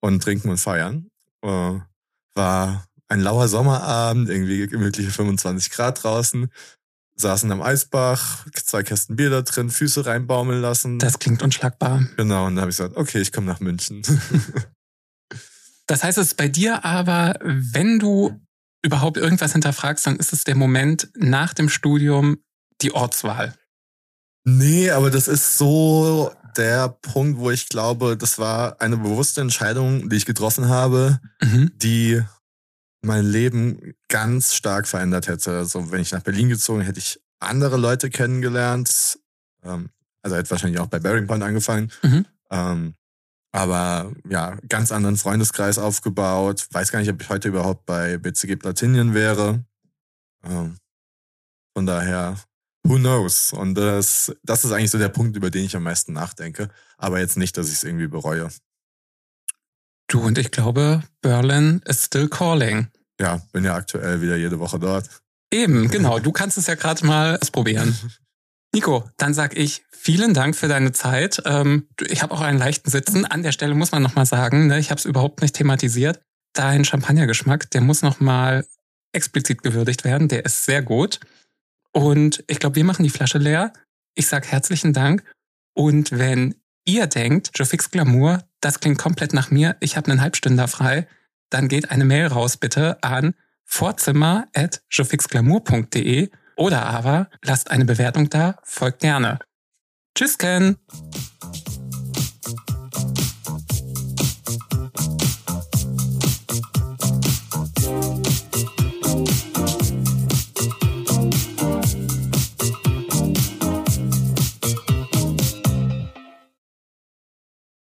und 0.00 0.22
trinken 0.22 0.48
und 0.48 0.58
feiern. 0.58 1.10
Äh, 1.42 1.78
war 2.34 2.86
ein 3.08 3.20
lauer 3.20 3.46
Sommerabend, 3.46 4.28
irgendwie 4.28 4.66
gemütliche 4.66 5.10
25 5.10 5.70
Grad 5.70 6.02
draußen, 6.02 6.50
saßen 7.16 7.50
am 7.50 7.62
Eisbach, 7.62 8.46
zwei 8.52 8.82
Kästen 8.82 9.16
Bier 9.16 9.30
da 9.30 9.42
drin, 9.42 9.70
Füße 9.70 10.06
reinbaumeln 10.06 10.60
lassen. 10.60 10.98
Das 10.98 11.18
klingt 11.18 11.42
unschlagbar. 11.42 12.06
Genau, 12.16 12.46
und 12.46 12.56
dann 12.56 12.62
habe 12.62 12.70
ich 12.70 12.76
gesagt, 12.76 12.96
okay, 12.96 13.20
ich 13.20 13.32
komme 13.32 13.46
nach 13.46 13.60
München. 13.60 14.02
das 15.86 16.04
heißt, 16.04 16.18
es 16.18 16.28
ist 16.28 16.36
bei 16.36 16.48
dir 16.48 16.84
aber, 16.84 17.38
wenn 17.42 17.98
du 17.98 18.38
überhaupt 18.82 19.16
irgendwas 19.16 19.52
hinterfragst, 19.52 20.06
dann 20.06 20.16
ist 20.16 20.32
es 20.32 20.44
der 20.44 20.54
Moment 20.54 21.08
nach 21.16 21.54
dem 21.54 21.68
Studium 21.68 22.38
die 22.82 22.92
Ortswahl. 22.92 23.54
Nee, 24.44 24.90
aber 24.90 25.10
das 25.10 25.26
ist 25.26 25.58
so 25.58 26.30
der 26.56 26.88
Punkt, 26.88 27.38
wo 27.38 27.50
ich 27.50 27.68
glaube, 27.68 28.16
das 28.16 28.38
war 28.38 28.80
eine 28.80 28.96
bewusste 28.96 29.40
Entscheidung, 29.40 30.08
die 30.08 30.16
ich 30.16 30.26
getroffen 30.26 30.68
habe, 30.68 31.20
mhm. 31.42 31.72
die 31.74 32.22
mein 33.06 33.24
Leben 33.24 33.94
ganz 34.08 34.54
stark 34.54 34.86
verändert 34.86 35.28
hätte. 35.28 35.56
Also 35.56 35.90
wenn 35.90 36.00
ich 36.00 36.12
nach 36.12 36.22
Berlin 36.22 36.48
gezogen 36.48 36.82
hätte 36.82 36.98
ich 36.98 37.20
andere 37.40 37.76
Leute 37.76 38.10
kennengelernt. 38.10 39.18
Ähm, 39.62 39.90
also 40.22 40.36
hätte 40.36 40.50
wahrscheinlich 40.50 40.80
auch 40.80 40.88
bei 40.88 40.98
Bearing 40.98 41.26
Point 41.26 41.42
angefangen. 41.42 41.90
Mhm. 42.02 42.26
Ähm, 42.50 42.94
aber 43.52 44.12
ja, 44.28 44.56
ganz 44.68 44.92
anderen 44.92 45.16
Freundeskreis 45.16 45.78
aufgebaut. 45.78 46.66
Weiß 46.72 46.92
gar 46.92 46.98
nicht, 46.98 47.10
ob 47.10 47.22
ich 47.22 47.28
heute 47.28 47.48
überhaupt 47.48 47.86
bei 47.86 48.18
BCG 48.18 48.56
Platinien 48.56 49.14
wäre. 49.14 49.64
Ähm, 50.44 50.76
von 51.74 51.86
daher, 51.86 52.36
who 52.84 52.96
knows? 52.96 53.52
Und 53.52 53.74
das, 53.74 54.34
das 54.42 54.64
ist 54.64 54.72
eigentlich 54.72 54.90
so 54.90 54.98
der 54.98 55.08
Punkt, 55.08 55.36
über 55.36 55.50
den 55.50 55.64
ich 55.64 55.76
am 55.76 55.84
meisten 55.84 56.12
nachdenke. 56.12 56.68
Aber 56.98 57.18
jetzt 57.18 57.36
nicht, 57.36 57.56
dass 57.56 57.68
ich 57.68 57.74
es 57.74 57.84
irgendwie 57.84 58.08
bereue. 58.08 58.48
Du 60.08 60.20
und 60.20 60.38
ich 60.38 60.50
glaube, 60.50 61.02
Berlin 61.20 61.82
is 61.86 62.04
still 62.04 62.28
calling. 62.28 62.88
Ja, 63.20 63.40
bin 63.52 63.64
ja 63.64 63.74
aktuell 63.74 64.20
wieder 64.20 64.36
jede 64.36 64.58
Woche 64.58 64.78
dort. 64.78 65.08
Eben, 65.52 65.88
genau. 65.88 66.18
Du 66.18 66.32
kannst 66.32 66.58
es 66.58 66.66
ja 66.66 66.74
gerade 66.74 67.06
mal 67.06 67.38
ausprobieren. 67.40 67.96
Nico, 68.74 69.08
dann 69.16 69.32
sag 69.32 69.56
ich 69.56 69.84
vielen 69.90 70.34
Dank 70.34 70.54
für 70.54 70.68
deine 70.68 70.92
Zeit. 70.92 71.42
Ähm, 71.46 71.88
ich 72.06 72.22
habe 72.22 72.34
auch 72.34 72.40
einen 72.40 72.58
leichten 72.58 72.90
Sitzen. 72.90 73.24
An 73.24 73.42
der 73.42 73.52
Stelle 73.52 73.74
muss 73.74 73.92
man 73.92 74.02
nochmal 74.02 74.26
sagen, 74.26 74.66
ne, 74.66 74.78
ich 74.78 74.90
habe 74.90 74.98
es 74.98 75.04
überhaupt 75.04 75.40
nicht 75.40 75.54
thematisiert. 75.54 76.20
Dein 76.52 76.84
Champagnergeschmack, 76.84 77.70
der 77.70 77.80
muss 77.80 78.02
nochmal 78.02 78.66
explizit 79.12 79.62
gewürdigt 79.62 80.04
werden. 80.04 80.28
Der 80.28 80.44
ist 80.44 80.64
sehr 80.64 80.82
gut. 80.82 81.20
Und 81.92 82.44
ich 82.46 82.58
glaube, 82.58 82.76
wir 82.76 82.84
machen 82.84 83.02
die 83.02 83.10
Flasche 83.10 83.38
leer. 83.38 83.72
Ich 84.14 84.26
sag 84.26 84.46
herzlichen 84.46 84.92
Dank. 84.92 85.24
Und 85.74 86.12
wenn 86.12 86.54
ihr 86.84 87.06
denkt, 87.06 87.50
Jofix 87.54 87.90
Glamour, 87.90 88.44
das 88.60 88.80
klingt 88.80 88.98
komplett 88.98 89.32
nach 89.32 89.50
mir, 89.50 89.76
ich 89.80 89.96
habe 89.96 90.10
einen 90.10 90.20
Halbstünder 90.20 90.68
frei, 90.68 91.06
dann 91.50 91.68
geht 91.68 91.90
eine 91.90 92.04
Mail 92.04 92.26
raus 92.26 92.56
bitte 92.56 93.02
an 93.02 93.34
vorzimmer.jofixglamour.de 93.64 96.30
oder 96.56 96.86
aber 96.86 97.28
lasst 97.42 97.70
eine 97.70 97.84
Bewertung 97.84 98.30
da, 98.30 98.58
folgt 98.62 99.00
gerne. 99.00 99.38
Tschüss, 100.14 100.38
Ken! 100.38 100.78